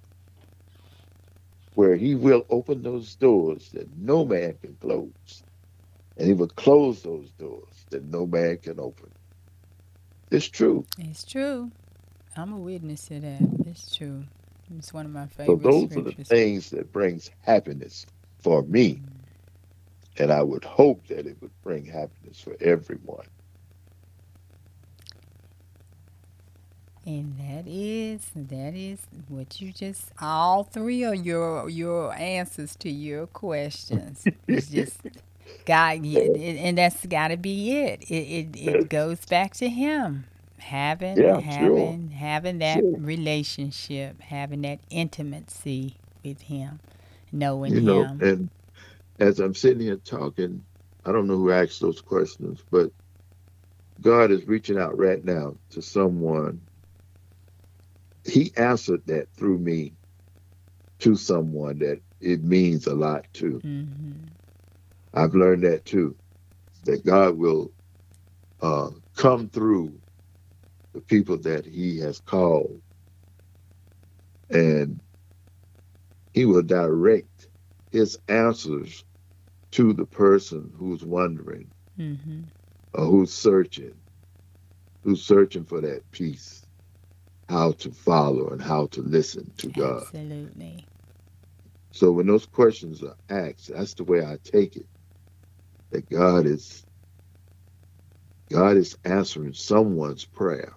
[1.77, 5.43] where he will open those doors that no man can close.
[6.17, 9.11] And he will close those doors that no man can open.
[10.31, 10.87] It's true.
[10.97, 11.69] It's true.
[12.35, 13.41] I'm a witness to that.
[13.67, 14.23] It's true.
[14.75, 15.61] It's one of my favorite.
[15.61, 18.07] So those are the things that brings happiness
[18.39, 18.95] for me.
[18.95, 19.03] Mm.
[20.17, 23.27] And I would hope that it would bring happiness for everyone.
[27.07, 32.91] And that is that is what you just all three of your your answers to
[32.91, 34.29] your questions.
[34.49, 35.01] It's just
[35.65, 38.03] God, and that's got to be it.
[38.03, 38.57] It, it.
[38.57, 40.25] it goes back to Him
[40.59, 41.95] having Yeah, sure.
[41.95, 42.97] having having that Sure.
[42.97, 46.81] relationship, having that intimacy with Him,
[47.31, 48.21] knowing You know, Him.
[48.21, 48.49] and
[49.19, 50.63] as I'm sitting here talking,
[51.05, 52.91] I don't know who asked those questions, but
[54.01, 56.66] God is reaching out right now to someone.
[58.27, 59.95] He answered that through me
[60.99, 63.59] to someone that it means a lot to.
[63.59, 64.13] hmm
[65.13, 66.17] I've learned that too,
[66.85, 67.71] that God will
[68.61, 69.99] uh, come through
[70.93, 72.81] the people that He has called,
[74.49, 75.01] and
[76.33, 77.49] He will direct
[77.91, 79.03] His answers
[79.73, 82.41] to the person who's wondering hmm
[82.93, 83.95] or who's searching,
[85.03, 86.66] who's searching for that peace,
[87.49, 90.01] how to follow and how to listen to God.
[90.03, 90.85] Absolutely.
[91.91, 94.85] So when those questions are asked, that's the way I take it.
[95.91, 96.85] That God is
[98.49, 100.73] God is answering someone's prayer.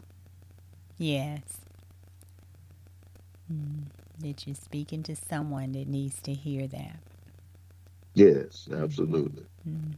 [0.99, 1.41] Yes.
[3.53, 3.85] Mm,
[4.21, 7.01] that you're speaking to someone that needs to hear that.
[8.15, 9.45] Yes, absolutely.
[9.69, 9.95] Mhm.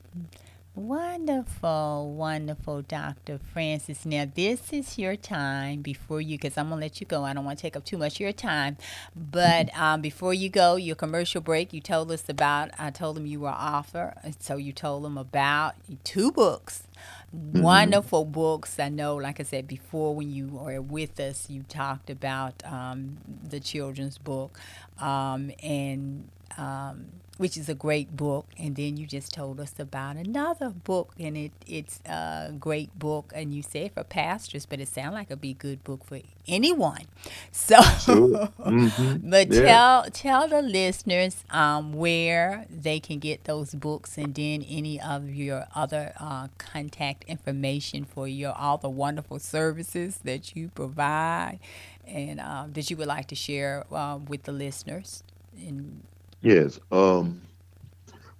[0.75, 3.39] Wonderful, wonderful, Dr.
[3.53, 4.07] Francis.
[4.07, 7.25] Now, this is your time before you, because I'm going to let you go.
[7.25, 8.79] I don't want to take up too much of your time.
[9.15, 13.27] But um, before you go, your commercial break, you told us about, I told them
[13.27, 14.15] you were author.
[14.41, 16.85] So you told them about two books.
[17.33, 18.79] Wonderful books.
[18.81, 23.19] I know, like I said before, when you were with us, you talked about um,
[23.47, 24.59] the children's book.
[24.99, 26.29] Um, and
[26.59, 27.07] um,
[27.39, 28.47] which is a great book.
[28.59, 33.33] And then you just told us about another book, and it it's a great book.
[33.35, 36.21] And you said for pastors, but it sounds like it'd be a good book for
[36.47, 37.07] anyone.
[37.53, 38.49] So, Sure.
[38.59, 39.23] Mhm.
[39.31, 39.67] but Yeah.
[39.67, 45.29] tell tell the listeners um, where they can get those books, and then any of
[45.31, 51.59] your other uh, contact information for your all the wonderful services that you provide,
[52.07, 55.23] and um, that you would like to share uh, with the listeners.
[55.57, 56.03] And
[56.43, 56.79] Yes.
[56.91, 57.41] Um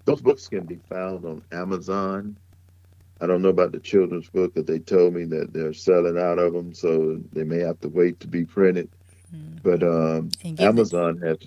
[0.05, 2.37] those books can be found on Amazon.
[3.21, 6.41] I don't know about the children's book, but they told me that they're selling out
[6.41, 8.91] of them, so they may have to wait to be printed.
[9.33, 9.63] Mm.
[9.63, 11.39] But um, Amazon has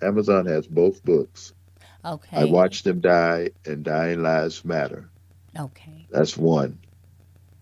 [0.00, 1.54] Amazon has both books.
[2.04, 2.36] Okay.
[2.36, 5.10] I watched them die, and dying lives matter.
[5.58, 6.06] Okay.
[6.10, 6.78] That's one,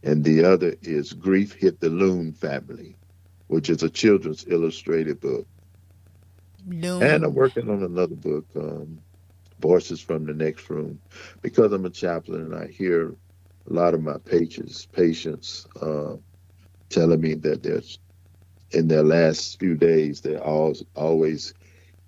[0.02, 2.94] and the other is Grief Hit the Loon Family,
[3.46, 5.46] which is a children's illustrated book.
[7.00, 9.02] And I'm working on another book, um,
[9.60, 11.00] Voices from the Next Room,
[11.42, 16.16] because I'm a chaplain and I hear a lot of my patients, patients uh,
[16.90, 17.82] telling me that they're
[18.72, 21.54] in their last few days, they're always, always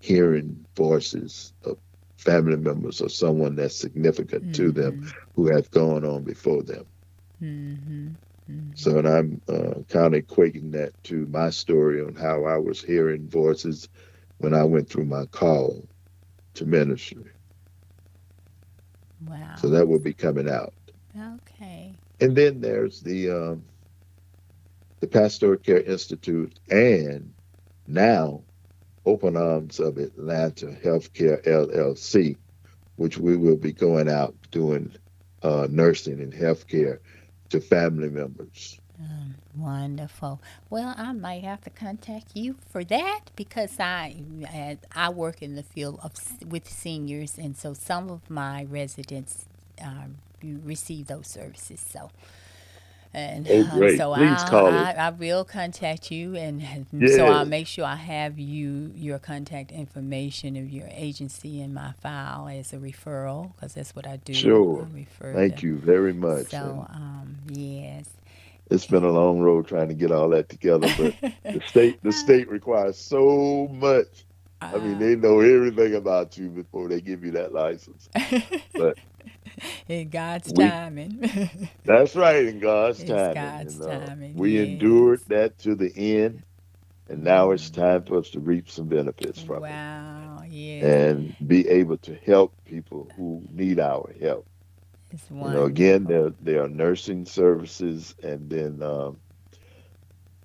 [0.00, 1.78] hearing voices of
[2.18, 4.98] family members or someone that's significant to them
[5.34, 6.86] who has gone on before them.
[7.40, 8.16] hmm
[8.74, 12.82] So, and I'm uh, kind of equating that to my story on how I was
[12.82, 13.88] hearing voices
[14.38, 15.86] when I went through my call
[16.54, 17.30] to ministry.
[19.26, 19.54] Wow.
[19.56, 20.74] So that will be coming out.
[21.16, 21.94] okay.
[22.20, 23.64] And then there's the um,
[25.00, 27.32] the Pastoral Care Institute and
[27.86, 28.42] now
[29.06, 32.36] Open Arms of Atlanta Healthcare LLC,
[32.96, 34.92] which we will be going out doing
[35.42, 36.98] uh, nursing and healthcare
[37.50, 38.77] to family members.
[39.00, 40.40] Um, wonderful.
[40.70, 44.16] Well, I might have to contact you for that because I
[44.48, 48.64] I- I work in the field of s- with seniors, and so some of my
[48.64, 49.46] residents
[49.80, 51.80] um, receive those services.
[51.80, 52.10] So.
[53.14, 53.96] And Oh, um, great.
[53.96, 54.96] so Please I'll, call I, us.
[54.98, 56.60] I will contact you, and
[57.08, 57.46] so I'll Yes.
[57.48, 62.74] make sure I have you your contact information of your agency in my file as
[62.74, 64.34] a referral because that's what I do.
[64.34, 64.82] Sure.
[64.92, 66.48] I refer Thank you very much.
[66.48, 68.10] So um, yes.
[68.70, 72.12] It's been a long road trying to get all that together, but the state the
[72.12, 74.24] state requires so much.
[74.60, 78.08] I mean, Uh, they know everything about you before they give you that license.
[78.74, 78.98] But
[79.88, 81.58] in God's we- timing.
[81.84, 83.34] that's right in God's It's timing.
[83.34, 84.68] God's and, uh, timing, We yes.
[84.68, 86.42] endured that to the end,
[87.08, 91.36] and now it's time for us to reap some benefits from it wow, yes, and
[91.46, 94.44] be able to help people who need our help.
[95.12, 99.18] It's You know, again, there there are nursing services, and then um,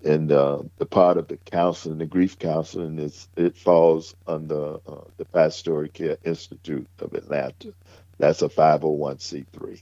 [0.04, 5.06] and uh, the part of the counseling, the grief counseling, is it falls under uh,
[5.18, 7.74] the Pastoral Care Institute of Atlanta.
[8.20, 9.82] That's a five hundred one c three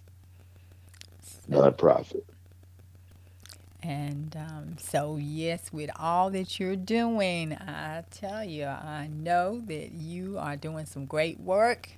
[1.50, 2.24] nonprofit.
[3.84, 9.92] And um, so, yes, with all that you're doing, I tell you, I know that
[9.94, 11.90] you are doing some great work.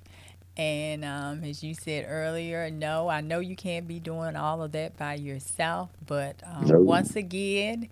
[0.56, 4.72] And um, as you said earlier, no, I know you can't be doing all of
[4.72, 5.90] that by yourself.
[6.06, 6.80] But um, No.
[6.84, 7.88] once again,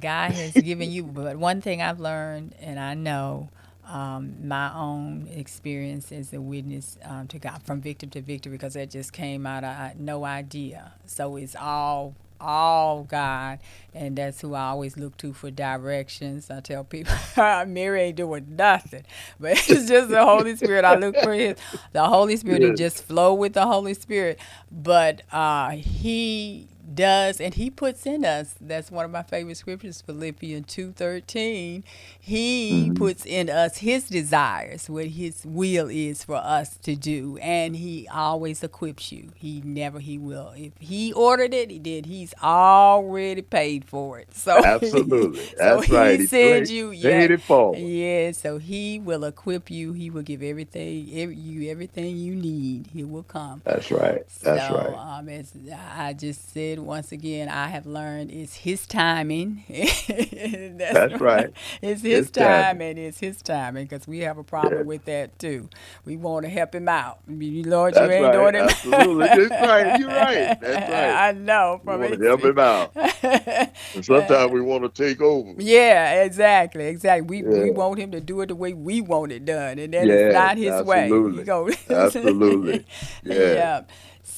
[0.00, 1.04] God has given you.
[1.14, 3.48] But one thing I've learned, and I know
[3.86, 8.74] um, my own experience as a witness um, to God from victim to victory, because
[8.74, 9.64] that just came out.
[9.64, 10.92] Of I had no idea.
[11.06, 13.60] So it's all all God,
[13.94, 16.50] and that's who I always look to for directions.
[16.50, 17.14] I tell people,
[17.66, 19.04] Mary ain't doing nothing,
[19.40, 20.84] but it's just the Holy Spirit.
[20.84, 21.56] I look for His,
[21.92, 24.38] the Holy Spirit, and just flow with the Holy Spirit.
[24.70, 28.54] But uh, He does, and He puts in us.
[28.60, 31.84] That's one of my favorite scriptures, Philippians two thirteen.
[32.20, 32.96] He Mhm.
[32.96, 38.08] puts in us His desires, what His will is for us to do, and He
[38.08, 39.30] always equips you.
[39.36, 40.52] He never, He will.
[40.56, 42.06] If He ordered it, He did.
[42.06, 44.34] He's already paid for it.
[44.34, 46.20] So Absolutely, so that's he right.
[46.20, 47.78] He sends you, yeah, it forward.
[47.78, 48.32] yeah.
[48.32, 49.92] So He will equip you.
[49.92, 52.88] He will give everything, every, you everything you need.
[52.92, 53.62] He will come.
[53.64, 54.22] That's right.
[54.42, 55.18] That's so, right.
[55.18, 55.52] Um, as
[55.96, 59.64] I just said once again, I have learned it's His timing.
[59.68, 61.52] That's, That's right.
[61.80, 62.62] It's His, His timing.
[62.94, 62.98] timing.
[62.98, 64.84] It's His timing because we have a problem Yeah.
[64.84, 65.68] with that too.
[66.04, 67.18] We want to help Him out.
[67.28, 68.32] Lord, That's you ain't right.
[68.32, 68.70] doing it.
[68.70, 69.26] Absolutely.
[69.28, 70.00] That's right.
[70.00, 70.60] You're right.
[70.60, 71.28] That's right.
[71.28, 75.20] I know We from want to help him out, and sometimes we want to take
[75.20, 75.54] over.
[75.58, 77.42] Yeah, exactly, exactly.
[77.42, 80.04] We we want him to do it the way we want it done, and that
[80.04, 81.02] is Yes, not his way.
[81.04, 81.38] absolutely.
[81.38, 82.86] You go- Absolutely.
[83.24, 83.82] Yeah.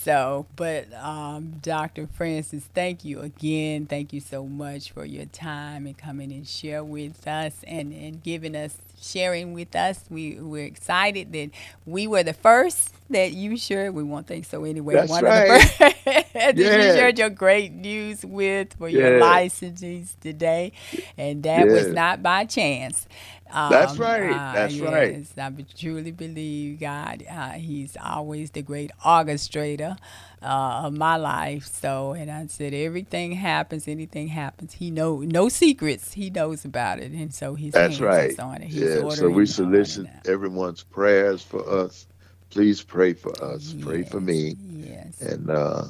[0.05, 2.07] So, but um, Dr.
[2.07, 3.87] Francis, thank you again.
[3.87, 8.23] Thank you so much for your time and coming and share with us and, and
[8.23, 10.05] giving us sharing with us.
[10.11, 11.51] We we're excited that
[11.87, 13.95] we were the first that you shared.
[13.95, 14.95] We won't think so anyway.
[14.95, 15.51] That's One right.
[15.51, 15.79] of the first
[16.35, 16.95] that you Yes.
[16.95, 19.21] shared your great news with for your Yes.
[19.21, 20.73] licenses today,
[21.17, 21.95] and that was Yes.
[21.95, 23.07] not by chance.
[23.51, 24.31] Um, That's right.
[24.55, 25.17] That's right.
[25.17, 27.25] yes, I truly believe God.
[27.31, 29.97] Uh, he's always the great orchestrator
[30.43, 31.67] uh, of my life.
[31.67, 34.75] So, and I said, everything happens, anything happens.
[34.75, 36.13] He know no secrets.
[36.15, 38.39] He knows about it, and so he's That's right.
[38.41, 38.69] on it.
[38.69, 39.09] He's Yeah.
[39.11, 42.07] So we solicit everyone's prayers for us.
[42.51, 43.75] Please pray for us.
[43.81, 45.21] Pray for me, Yes.
[45.21, 45.85] and uh,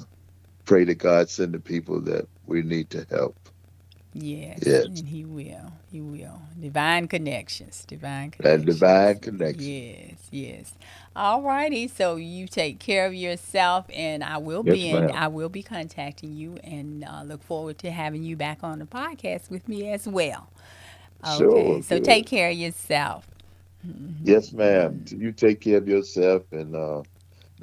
[0.64, 3.36] pray to God send the people that we need to help.
[4.14, 4.86] Yes, Yes.
[4.86, 5.72] and he will.
[5.92, 6.42] He will.
[6.60, 7.84] Divine connections.
[7.86, 8.42] Divine connections.
[8.42, 9.74] That divine connection.
[9.96, 10.74] Yes, yes.
[11.16, 11.88] All righty.
[11.88, 15.10] So you take care of yourself, and I will Yes, be in, ma'am.
[15.10, 18.86] I will be contacting you, and uh, look forward to having you back on the
[18.86, 20.48] podcast with me as well.
[21.26, 21.80] Okay.
[21.80, 22.00] Sure, so good.
[22.00, 23.26] take care of yourself.
[24.22, 25.04] Yes, ma'am.
[25.10, 27.02] You take care of yourself, and uh,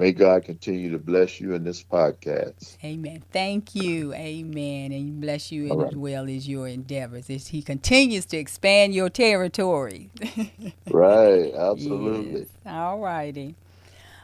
[0.02, 2.76] may God continue to bless you in this podcast.
[2.82, 3.22] Amen.
[3.30, 4.12] Thank you.
[4.14, 4.90] Amen.
[4.90, 5.86] And bless you right.
[5.86, 10.10] as well as your endeavors as He continues to expand your territory.
[10.90, 11.54] Right.
[11.54, 12.40] Absolutely.
[12.40, 12.48] Yes.
[12.66, 13.54] All righty.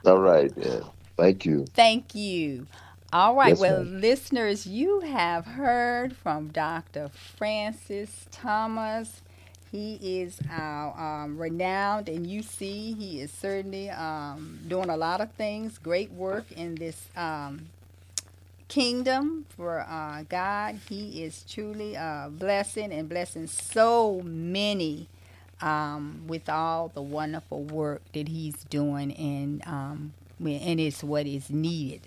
[0.04, 0.52] All right.
[0.56, 0.80] Yeah.
[1.16, 1.64] Thank you.
[1.74, 2.66] Thank you.
[3.12, 4.00] All right, Yes, well, ma'am.
[4.00, 7.08] listeners, you have heard from Dr.
[7.08, 9.22] Francis Thomas.
[9.70, 15.20] He is our um, renowned, and you see, he is certainly um, doing a lot
[15.20, 17.66] of things, great work in this um,
[18.68, 20.80] kingdom for uh, God.
[20.88, 25.06] He is truly a blessing and blessing so many
[25.60, 31.50] um, with all the wonderful work that he's doing, and um, and it's what is
[31.50, 32.02] needed.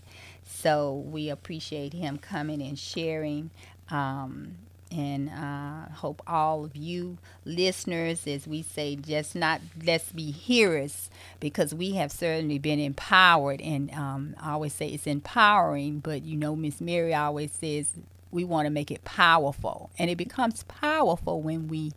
[0.45, 3.51] So we appreciate him coming and sharing.
[3.89, 4.55] Um,
[4.91, 11.09] and uh, hope all of you listeners, as we say, just not let's be hearers,
[11.39, 13.61] because we have certainly been empowered.
[13.61, 17.91] And um, I always say it's empowering, but you know, Miss Mary always says
[18.31, 21.91] we want to make it powerful, and it becomes powerful when we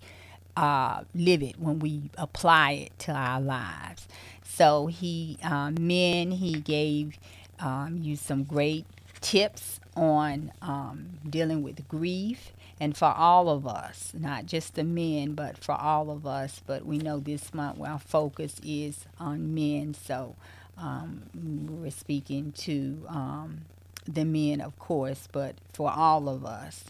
[0.57, 4.07] uh, live it, when we apply it to our lives.
[4.45, 7.19] So he, um, men, he gave
[7.59, 8.87] um, you some great
[9.21, 15.35] tips on um, dealing with grief and for all of us, not just the men,
[15.35, 16.61] but for all of us.
[16.67, 20.35] But we know this month our focus is on men, so
[20.77, 23.63] um, we're speaking to um,
[24.07, 26.85] the men, of course, but for all of us.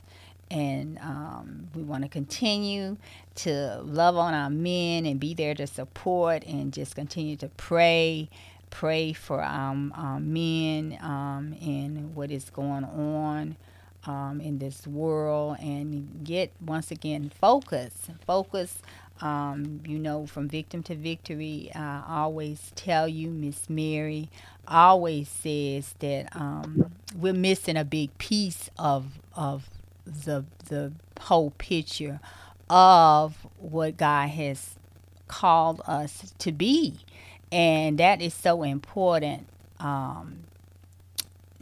[0.51, 2.97] And um, we want to continue
[3.37, 8.29] to love on our men and be there to support and just continue to pray
[8.75, 13.57] pray for um, um, men um, and what is going on
[14.05, 18.09] um, in this world and get once again focus.
[18.27, 18.79] Focus
[19.22, 21.70] um, you know from victim to victory.
[21.72, 24.29] I always tell you miss mary
[24.66, 29.68] always says that um, we're missing a big piece of of
[30.05, 32.20] the the whole picture
[32.68, 34.77] of what god has
[35.29, 36.99] called us to be
[37.55, 39.47] and that is so important
[39.79, 40.41] um,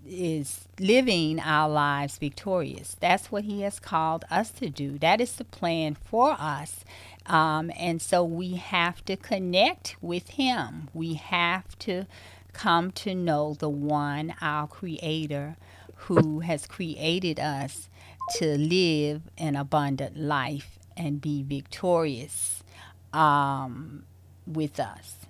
[0.08, 2.96] is living our lives victorious.
[2.98, 4.98] That's what he has called us to do.
[4.98, 6.82] That is the plan for us.
[7.26, 10.88] Um, and so we have to connect with him.
[10.94, 12.06] We have to
[12.54, 15.56] come to know the one our creator
[16.06, 17.90] who has created us
[18.36, 22.62] to live an abundant life and be victorious
[23.12, 24.04] um,
[24.46, 25.21] with us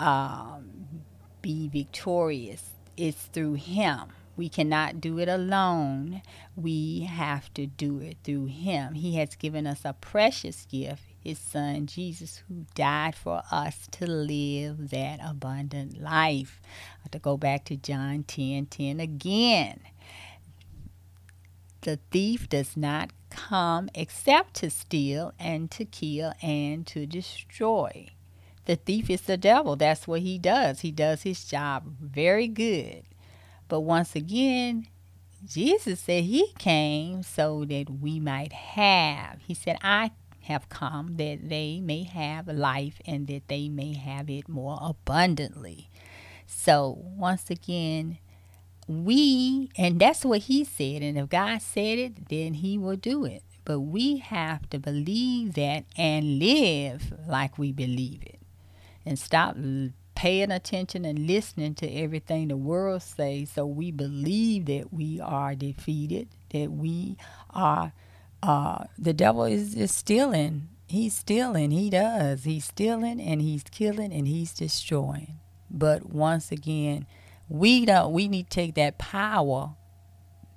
[0.00, 1.04] um,
[1.42, 2.70] be victorious.
[2.96, 4.12] It's through Him.
[4.36, 6.22] We cannot do it alone.
[6.56, 8.94] We have to do it through Him.
[8.94, 14.06] He has given us a precious gift, His Son, Jesus, who died for us to
[14.06, 16.60] live that abundant life.
[17.10, 19.80] To go back to John 10 10 again.
[21.82, 28.08] The thief does not come except to steal and to kill and to destroy
[28.66, 29.76] the thief is the devil.
[29.76, 30.80] That's what he does.
[30.80, 33.04] He does his job very good.
[33.68, 34.88] But once again,
[35.44, 39.40] Jesus said he came so that we might have.
[39.46, 40.12] He said, I
[40.42, 45.90] have come that they may have life and that they may have it more abundantly.
[46.46, 48.18] So, once again,
[48.86, 53.24] we, and that's what he said, and if God said it, then he will do
[53.24, 53.42] it.
[53.64, 58.43] But we have to believe that and live like we believe it
[59.06, 59.56] and stop
[60.14, 65.54] paying attention and listening to everything the world says so we believe that we are
[65.54, 67.16] defeated that we
[67.50, 67.92] are
[68.44, 70.68] uh, the devil is, is stealing.
[70.86, 71.70] He's stealing.
[71.70, 72.44] He does.
[72.44, 75.38] He's stealing and he's killing and he's destroying.
[75.70, 77.06] But once again
[77.48, 79.74] we don't we need to take that power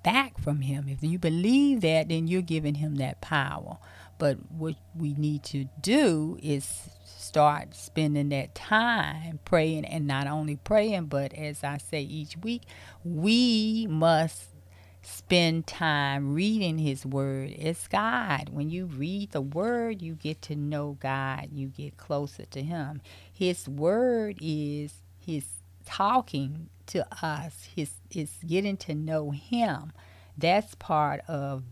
[0.04, 0.88] back from him.
[0.90, 3.78] If you believe that then you're giving him that power.
[4.20, 6.90] But what we need to do is
[7.28, 12.64] start spending that time praying and not only praying, but as I say each week,
[13.04, 14.46] we must
[15.02, 17.54] spend time reading his word.
[17.58, 18.50] It's God.
[18.50, 23.02] When you read the word, you get to know God, you get closer to him.
[23.32, 25.46] His word is his
[25.86, 29.92] talking to us, his is getting to know him.
[30.38, 31.64] That's part of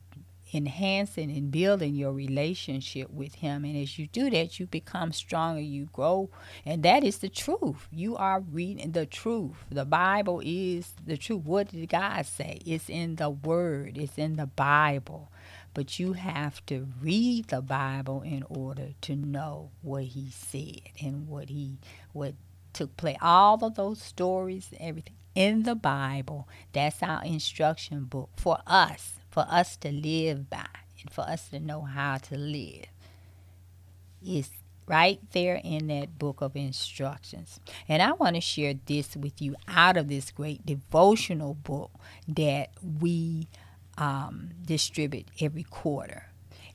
[0.56, 3.65] enhancing and building your relationship with him.
[3.65, 6.30] And as you do that you become stronger you grow.
[6.65, 7.88] And that is the truth.
[7.91, 9.57] You are reading the truth.
[9.69, 11.44] The bible is the truth.
[11.44, 12.60] What did god say?
[12.65, 13.98] It's in the word.
[13.98, 15.32] It's in the bible.
[15.73, 21.27] But you have to read the bible in order to know what he said and
[21.27, 21.80] what he
[22.14, 22.36] what
[22.72, 23.18] took place.
[23.22, 29.45] All of those stories everything in the bible that's our instruction book for us for
[29.49, 30.66] us to live by
[31.02, 32.86] and for us to know how to live.
[34.26, 34.49] is
[34.88, 37.60] right there in that book of instructions.
[37.90, 41.91] And I want to share this with you out of this great devotional book
[42.30, 42.70] that
[43.02, 43.48] we
[43.98, 46.28] um, distribute every quarter.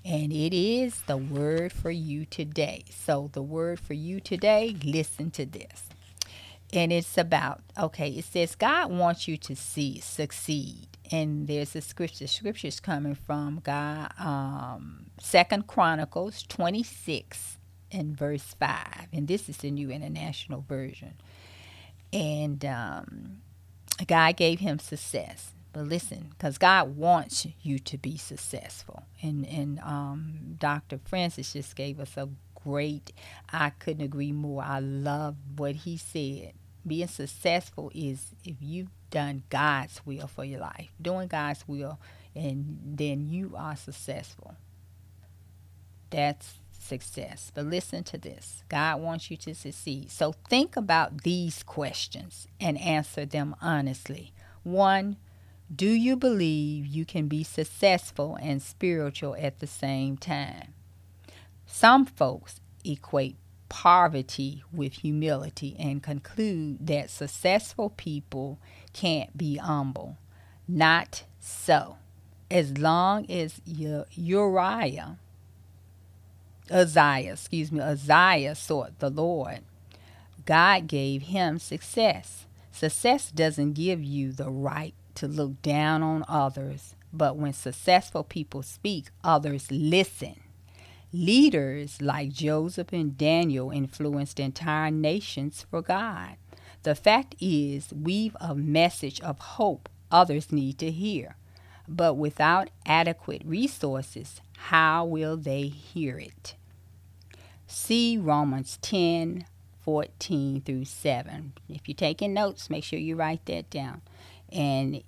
[0.04, 2.84] And it is the word for you today.
[2.90, 5.84] So, the word for you today, listen to this.
[6.74, 10.89] And it's about, okay, it says God wants you to see, succeed.
[11.10, 17.58] And there's a scripture, The scriptures coming from God, um, Second Chronicles 26
[17.90, 19.08] and verse 5.
[19.12, 21.14] And this is the New International Version.
[22.12, 23.38] And um,
[24.06, 25.52] God gave him success.
[25.72, 29.04] But listen, because God wants you to be successful.
[29.22, 30.98] And, and um, Dr.
[31.04, 33.12] Francis just gave us a great,
[33.52, 34.62] I couldn't agree more.
[34.62, 36.54] I love what he said.
[36.86, 41.98] Being successful is if you've done God's will for your life, doing God's will,
[42.34, 44.54] and then you are successful.
[46.10, 47.52] That's success.
[47.54, 50.10] But listen to this God wants you to succeed.
[50.10, 54.32] So think about these questions and answer them honestly.
[54.62, 55.16] One,
[55.74, 60.74] do you believe you can be successful and spiritual at the same time?
[61.64, 63.36] Some folks equate
[63.70, 68.58] poverty with humility and conclude that successful people
[68.92, 70.18] can't be humble.
[70.68, 71.96] Not so.
[72.50, 75.16] As long as Uriah
[76.70, 79.60] Uzziah, excuse me, Uzziah sought the Lord.
[80.46, 82.46] God gave him success.
[82.72, 88.62] Success doesn't give you the right to look down on others, but when successful people
[88.62, 90.36] speak, others listen.
[91.12, 96.36] Leaders like Joseph and Daniel influenced entire nations for God.
[96.84, 101.34] The fact is, we've a message of hope others need to hear.
[101.88, 106.54] But without adequate resources, how will they hear it?
[107.66, 109.46] See Romans 10
[109.82, 111.54] 14 through 7.
[111.68, 114.02] If you're taking notes, make sure you write that down.
[114.52, 115.02] And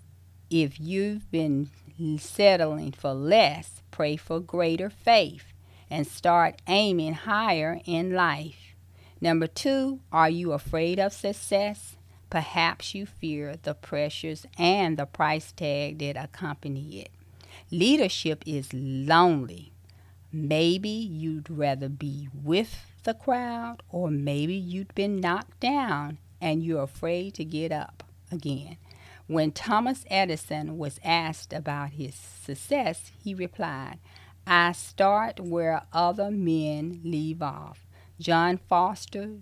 [0.51, 1.71] if you've been
[2.19, 5.52] settling for less, pray for greater faith
[5.93, 8.75] and start aiming higher in life.
[9.21, 11.97] Number two, are you afraid of success?
[12.31, 17.11] Perhaps you fear the pressures and the price tag that accompany it.
[17.71, 19.71] Leadership is lonely.
[20.33, 26.83] Maybe you'd rather be with the crowd, or maybe you'd been knocked down and you're
[26.83, 28.79] afraid to get up again.
[29.27, 33.99] When Thomas Edison was asked about his success, he replied,
[34.47, 37.87] I start where other men leave off.
[38.19, 39.37] John Foster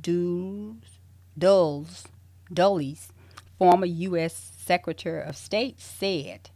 [0.00, 0.98] Dulles,
[1.36, 2.04] Dulles,
[2.52, 3.08] Dulles
[3.58, 4.52] former U.S.
[4.56, 6.50] Secretary of State, said,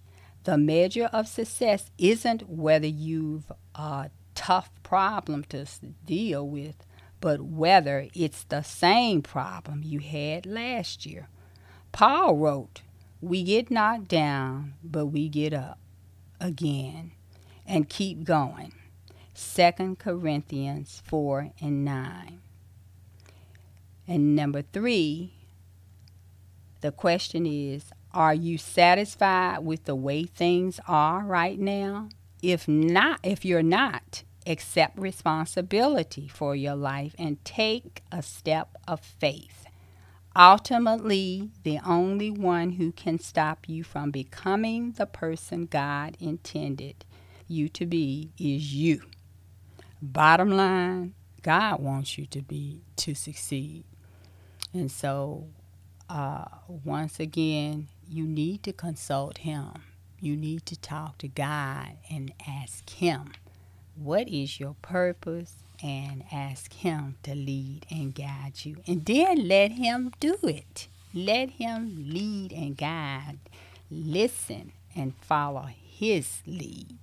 [0.44, 5.66] the measure of success isn't whether you've a tough problem to
[6.04, 6.76] deal with,
[7.20, 11.28] but whether it's the same problem you had last year.
[11.92, 12.82] Paul wrote,
[13.20, 15.78] We get knocked down, but we get up
[16.40, 17.12] again
[17.68, 18.72] and keep going.
[19.36, 22.40] 2 Corinthians 4 and 9.
[24.08, 25.34] And number three,
[26.80, 32.08] the question is are you satisfied with the way things are right now?
[32.42, 39.00] If not, if you're not, accept responsibility for your life and take a step of
[39.00, 39.66] faith.
[40.34, 47.04] Ultimately, the only one who can stop you from becoming the person God intended
[47.48, 49.02] you to be is you.
[50.00, 53.84] Bottom line, God wants you to be to succeed.
[54.72, 55.48] And so
[56.08, 59.70] uh, once again, you need to consult Him.
[60.20, 63.32] You need to talk to God and ask Him,
[63.94, 65.54] what is your purpose?
[65.80, 68.78] And ask Him to lead and guide you.
[68.86, 70.88] And then let Him do it.
[71.14, 73.38] Let Him lead and guide.
[73.90, 76.98] Listen and follow His lead.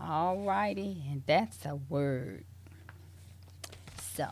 [0.00, 2.44] All righty, and that's a word.
[4.14, 4.26] So,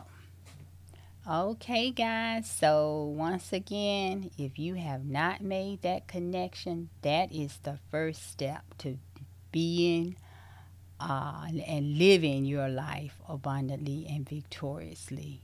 [1.29, 7.79] Okay, guys, so once again, if you have not made that connection, that is the
[7.93, 8.99] first step to
[9.53, 10.17] being
[10.99, 15.43] uh, and living your life abundantly and victoriously.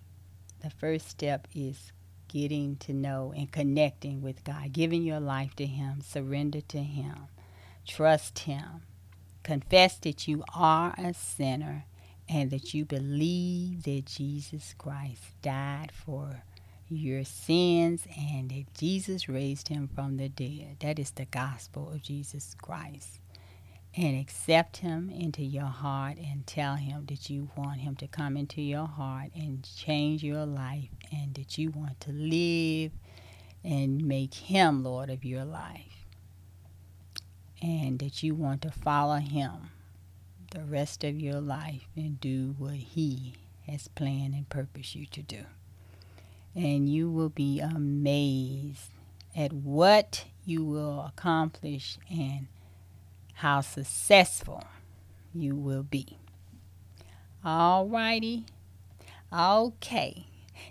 [0.65, 1.93] The first step is
[2.27, 7.29] getting to know and connecting with God, giving your life to Him, surrender to Him,
[7.87, 8.83] trust Him,
[9.49, 11.87] confess that you are a sinner
[12.29, 16.43] and that you believe that Jesus Christ died for
[16.91, 20.77] your sins and that Jesus raised him from the dead.
[20.81, 23.21] That is the gospel of Jesus Christ.
[23.97, 28.37] and accept him into your heart and tell him that you want him to come
[28.37, 32.93] into your heart and change your life and that you want to live
[33.65, 35.98] and make him Lord of your life
[37.63, 39.71] and that you want to follow him
[40.51, 43.35] the rest of your life and do what he
[43.67, 45.45] has planned and purposed you to do.
[46.55, 48.91] And you will be amazed
[49.37, 52.47] at what you will accomplish and
[53.35, 54.65] how successful
[55.35, 56.17] you will be.
[57.45, 58.47] All righty.
[59.33, 60.27] Okay.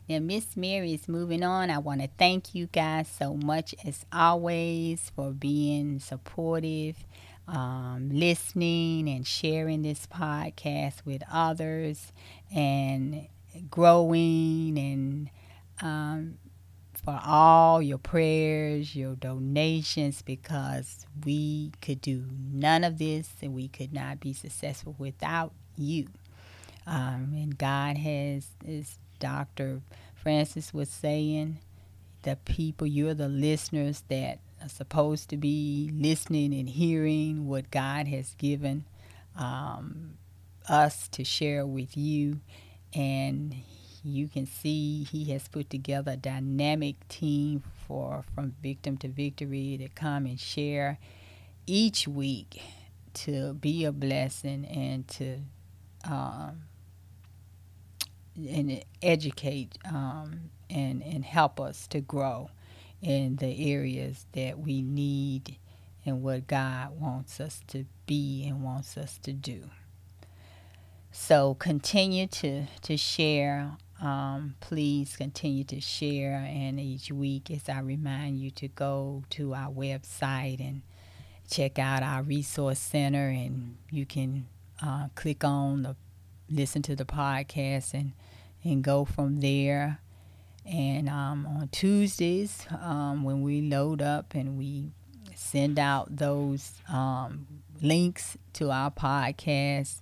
[0.07, 1.69] Now, Miss Mary is moving on.
[1.69, 7.05] I want to thank you guys so much, as always, for being supportive,
[7.47, 12.11] um, listening, and sharing this podcast with others,
[12.53, 13.27] and
[13.69, 15.29] growing and
[15.81, 16.37] um,
[17.03, 23.67] for all your prayers, your donations, because we could do none of this and we
[23.67, 26.07] could not be successful without you.
[26.85, 29.81] Um, and God has, as Dr.
[30.15, 31.59] Francis was saying,
[32.23, 38.07] the people, you're the listeners that are supposed to be listening and hearing what God
[38.07, 38.85] has given
[39.37, 40.17] um,
[40.67, 42.41] us to share with you.
[42.93, 43.55] And
[44.03, 49.77] you can see he has put together a dynamic team for from victim to victory
[49.77, 50.97] to come and share
[51.65, 52.61] each week
[53.13, 55.39] to be a blessing and to
[56.05, 56.63] um,
[58.37, 62.49] and educate um, and and help us to grow
[63.01, 65.57] in the areas that we need
[66.05, 69.69] and what God wants us to be and wants us to do.
[71.11, 76.45] So continue to to share um, please continue to share.
[76.47, 80.81] And each week, as I remind you to go to our website and
[81.49, 84.47] check out our resource center, and you can
[84.81, 85.95] uh, click on the
[86.49, 88.13] listen to the podcast and
[88.63, 89.99] and go from there.
[90.65, 94.91] And um, on Tuesdays, um, when we load up and we
[95.33, 97.47] send out those um,
[97.81, 100.01] links to our podcast,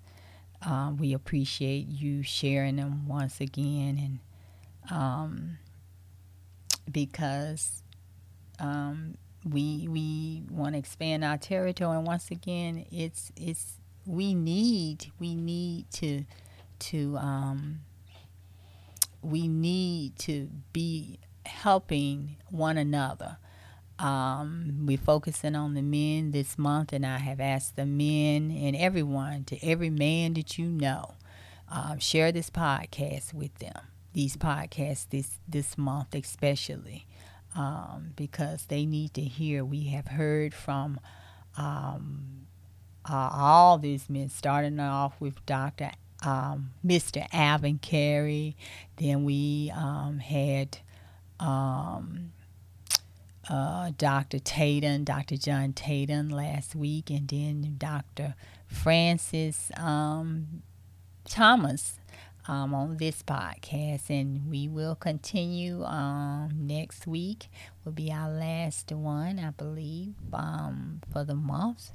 [0.64, 4.20] um, we appreciate you sharing them once again,
[4.90, 5.58] and um,
[6.92, 7.84] because
[8.60, 9.16] um,
[9.48, 15.36] we we want to expand our territory, and once again, it's it's we need we
[15.36, 16.26] need to
[16.80, 17.80] to um,
[19.22, 23.38] we need to be helping one another
[23.98, 28.76] um, we're focusing on the men this month, and I have asked the men and
[28.76, 31.16] everyone, to every man that you know,
[31.70, 33.80] um, share this podcast with them.
[34.14, 37.06] These podcasts this this month, especially,
[37.56, 39.64] um, because they need to hear.
[39.64, 41.00] We have heard from
[41.58, 42.45] um,
[43.10, 45.92] uh, all these men, starting off with Doctor
[46.24, 47.28] um, Mr.
[47.32, 48.56] Alvin Carey.
[48.98, 50.80] Then we um, had.
[51.40, 52.32] Um,
[53.48, 54.40] uh, Dr.
[54.40, 55.38] Tatum, Dr.
[55.38, 58.34] John Tatum last week, and then Dr.
[58.68, 60.64] Francis um,
[61.30, 62.00] Thomas
[62.48, 64.10] um, on this podcast.
[64.10, 67.48] And we will continue um, next week,
[67.84, 71.92] will be our last one, I believe, for the month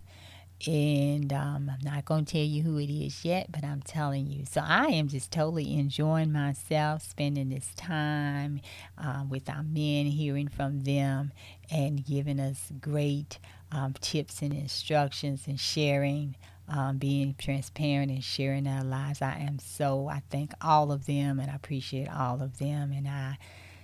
[0.67, 4.27] and um, I'm not going to tell you who it is yet, but I'm telling
[4.27, 4.45] you.
[4.45, 8.61] So I am just totally enjoying myself, spending this time
[8.99, 11.33] uh, with our men, hearing from them,
[11.71, 13.39] and giving us great
[13.73, 16.37] um, tips and instructions and sharing.
[16.73, 19.21] Um, being transparent and sharing our lives.
[19.21, 22.93] I am so, I thank all of them and I appreciate all of them.
[22.93, 23.39] And I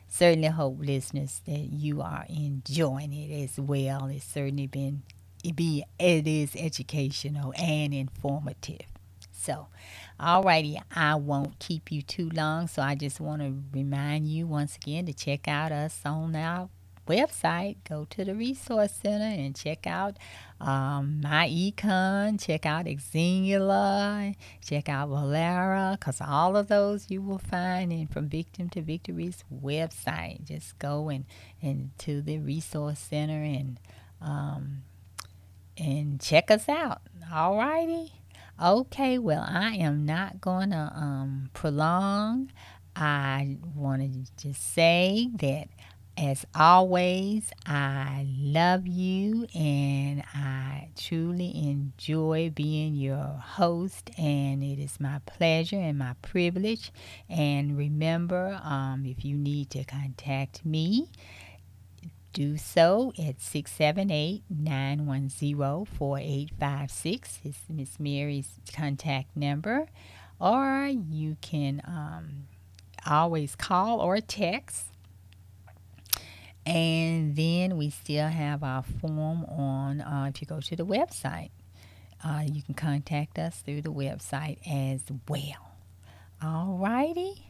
[0.06, 4.06] certainly hope, listeners, that you are enjoying it as well.
[4.06, 5.02] It's certainly been
[5.52, 8.86] be it is educational and informative.
[9.32, 9.68] So,
[10.18, 12.66] alrighty, I won't keep you too long.
[12.66, 16.68] So I just want to remind you once again to check out us on our
[17.06, 17.76] website.
[17.88, 20.16] Go to the resource center and check out
[20.60, 22.44] um, my econ.
[22.44, 24.34] Check out Xingula.
[24.64, 29.44] Check out Valera, because all of those you will find in From Victim to Victory's
[29.54, 30.44] website.
[30.44, 31.24] Just go and,
[31.62, 33.78] and to the resource center and
[34.20, 34.82] um,
[35.78, 37.02] and check us out.
[37.32, 38.12] All righty.
[38.62, 42.50] Okay, well, I am not going to um, prolong.
[42.94, 45.68] I want to just say that,
[46.16, 54.98] as always, I love you and I truly enjoy being your host, and it is
[54.98, 56.90] my pleasure and my privilege.
[57.28, 61.10] And remember, um, if you need to contact me,
[62.36, 67.40] do so at 678 910 4856.
[67.44, 69.86] It's Miss Mary's contact number.
[70.38, 72.48] Or you can um,
[73.06, 74.84] always call or text.
[76.66, 81.52] And then we still have our form on, uh, if you go to the website,
[82.22, 85.72] uh, you can contact us through the website as well.
[86.42, 87.45] All righty.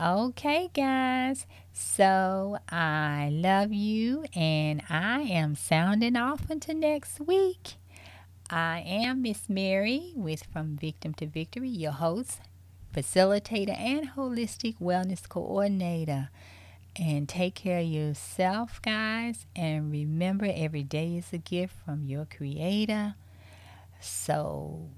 [0.00, 1.46] Okay, guys.
[1.70, 7.74] So I love you, and I am sounding off until next week.
[8.48, 12.40] I am Miss Mary with From Victim to Victory, your host,
[12.94, 16.30] facilitator, and holistic wellness coordinator.
[16.96, 19.44] And take care of yourself, guys.
[19.54, 23.14] And remember, every day is a gift from your Creator.
[24.00, 24.88] So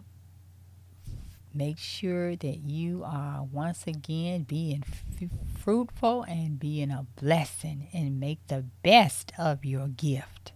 [1.55, 5.29] make sure that you are once again being f-
[5.59, 10.53] fruitful and being a blessing and make the best of your gift.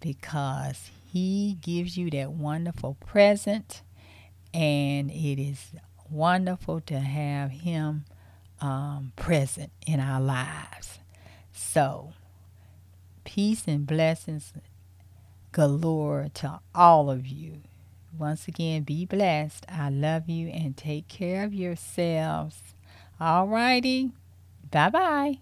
[0.00, 3.82] Because he gives you that wonderful present
[4.52, 5.72] and it is
[6.10, 8.04] wonderful to have him
[8.60, 10.98] um, present in our lives.
[11.52, 12.12] So
[13.24, 14.52] peace and blessings
[15.52, 17.62] galore to all of you
[18.18, 19.64] once again, be blessed.
[19.68, 22.74] I love you and take care of yourselves.
[23.20, 24.12] All righty.
[24.70, 25.38] Bye bye.